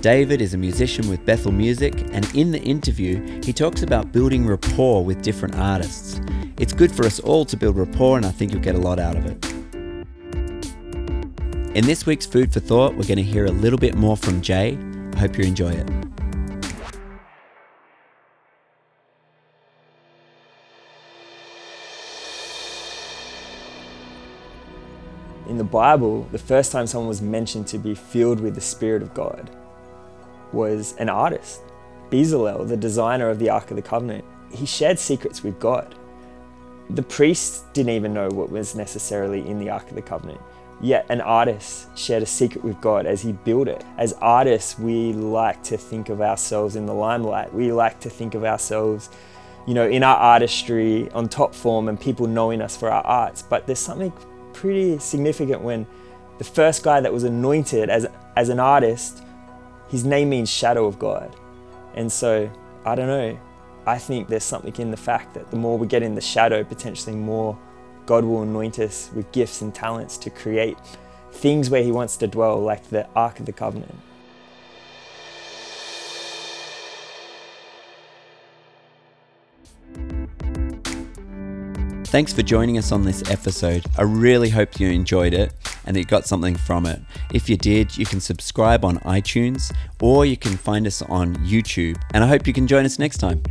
David 0.00 0.40
is 0.40 0.54
a 0.54 0.56
musician 0.56 1.10
with 1.10 1.26
Bethel 1.26 1.52
Music, 1.52 1.92
and 2.12 2.24
in 2.34 2.52
the 2.52 2.60
interview, 2.62 3.42
he 3.42 3.52
talks 3.52 3.82
about 3.82 4.12
building 4.12 4.46
rapport 4.46 5.04
with 5.04 5.20
different 5.20 5.56
artists. 5.56 6.22
It's 6.58 6.72
good 6.72 6.90
for 6.90 7.04
us 7.04 7.20
all 7.20 7.44
to 7.44 7.54
build 7.54 7.76
rapport, 7.76 8.16
and 8.16 8.24
I 8.24 8.30
think 8.30 8.50
you'll 8.50 8.62
get 8.62 8.74
a 8.74 8.78
lot 8.78 8.98
out 8.98 9.14
of 9.14 9.26
it. 9.26 9.44
In 11.76 11.84
this 11.84 12.06
week's 12.06 12.24
Food 12.24 12.50
for 12.50 12.60
Thought, 12.60 12.96
we're 12.96 13.06
going 13.06 13.18
to 13.18 13.22
hear 13.22 13.44
a 13.44 13.50
little 13.50 13.78
bit 13.78 13.94
more 13.94 14.16
from 14.16 14.40
Jay. 14.40 14.78
I 15.16 15.18
hope 15.18 15.36
you 15.36 15.44
enjoy 15.44 15.72
it. 15.72 15.90
In 25.46 25.58
the 25.58 25.64
Bible, 25.64 26.26
the 26.32 26.38
first 26.38 26.72
time 26.72 26.86
someone 26.86 27.08
was 27.08 27.20
mentioned 27.20 27.66
to 27.66 27.76
be 27.76 27.94
filled 27.94 28.40
with 28.40 28.54
the 28.54 28.62
Spirit 28.62 29.02
of 29.02 29.12
God 29.12 29.50
was 30.52 30.94
an 30.98 31.08
artist, 31.08 31.60
Bezalel, 32.10 32.68
the 32.68 32.76
designer 32.76 33.28
of 33.28 33.38
the 33.38 33.50
Ark 33.50 33.70
of 33.70 33.76
the 33.76 33.82
Covenant. 33.82 34.24
He 34.52 34.66
shared 34.66 34.98
secrets 34.98 35.42
with 35.42 35.58
God. 35.60 35.94
The 36.90 37.02
priests 37.02 37.62
didn't 37.72 37.92
even 37.92 38.12
know 38.12 38.28
what 38.28 38.50
was 38.50 38.74
necessarily 38.74 39.46
in 39.48 39.58
the 39.58 39.70
Ark 39.70 39.88
of 39.88 39.94
the 39.94 40.02
Covenant. 40.02 40.40
Yet 40.82 41.06
an 41.08 41.20
artist 41.20 41.96
shared 41.96 42.22
a 42.22 42.26
secret 42.26 42.64
with 42.64 42.80
God 42.80 43.06
as 43.06 43.20
he 43.20 43.32
built 43.32 43.68
it. 43.68 43.84
As 43.98 44.14
artists, 44.14 44.78
we 44.78 45.12
like 45.12 45.62
to 45.64 45.76
think 45.76 46.08
of 46.08 46.20
ourselves 46.20 46.74
in 46.74 46.86
the 46.86 46.94
limelight. 46.94 47.52
We 47.52 47.70
like 47.70 48.00
to 48.00 48.10
think 48.10 48.34
of 48.34 48.44
ourselves, 48.44 49.10
you 49.66 49.74
know, 49.74 49.86
in 49.86 50.02
our 50.02 50.16
artistry 50.16 51.10
on 51.10 51.28
top 51.28 51.54
form 51.54 51.88
and 51.88 52.00
people 52.00 52.26
knowing 52.26 52.62
us 52.62 52.76
for 52.76 52.90
our 52.90 53.04
arts. 53.04 53.42
But 53.42 53.66
there's 53.66 53.78
something 53.78 54.12
pretty 54.54 54.98
significant 54.98 55.60
when 55.60 55.86
the 56.38 56.44
first 56.44 56.82
guy 56.82 57.00
that 57.00 57.12
was 57.12 57.24
anointed 57.24 57.90
as, 57.90 58.06
as 58.34 58.48
an 58.48 58.58
artist 58.58 59.22
his 59.90 60.04
name 60.04 60.30
means 60.30 60.48
shadow 60.48 60.86
of 60.86 60.98
God. 60.98 61.34
And 61.94 62.10
so, 62.10 62.48
I 62.84 62.94
don't 62.94 63.08
know, 63.08 63.38
I 63.86 63.98
think 63.98 64.28
there's 64.28 64.44
something 64.44 64.74
in 64.76 64.92
the 64.92 64.96
fact 64.96 65.34
that 65.34 65.50
the 65.50 65.56
more 65.56 65.76
we 65.76 65.88
get 65.88 66.02
in 66.02 66.14
the 66.14 66.20
shadow, 66.20 66.62
potentially 66.62 67.16
more 67.16 67.58
God 68.06 68.24
will 68.24 68.42
anoint 68.42 68.78
us 68.78 69.10
with 69.14 69.30
gifts 69.32 69.62
and 69.62 69.74
talents 69.74 70.16
to 70.18 70.30
create 70.30 70.78
things 71.32 71.70
where 71.70 71.82
He 71.82 71.90
wants 71.90 72.16
to 72.18 72.28
dwell, 72.28 72.60
like 72.60 72.88
the 72.90 73.06
Ark 73.16 73.40
of 73.40 73.46
the 73.46 73.52
Covenant. 73.52 73.94
Thanks 82.06 82.32
for 82.32 82.42
joining 82.42 82.78
us 82.78 82.90
on 82.90 83.04
this 83.04 83.28
episode. 83.30 83.86
I 83.96 84.02
really 84.02 84.50
hope 84.50 84.80
you 84.80 84.90
enjoyed 84.90 85.32
it 85.32 85.52
and 85.86 85.96
that 85.96 86.00
you 86.00 86.06
got 86.06 86.26
something 86.26 86.56
from 86.56 86.86
it. 86.86 87.00
If 87.32 87.48
you 87.48 87.56
did, 87.56 87.96
you 87.96 88.06
can 88.06 88.20
subscribe 88.20 88.84
on 88.84 88.98
iTunes 89.00 89.72
or 90.00 90.26
you 90.26 90.36
can 90.36 90.56
find 90.56 90.86
us 90.86 91.02
on 91.02 91.36
YouTube. 91.36 92.00
And 92.14 92.22
I 92.24 92.26
hope 92.26 92.46
you 92.46 92.52
can 92.52 92.66
join 92.66 92.84
us 92.84 92.98
next 92.98 93.18
time. 93.18 93.42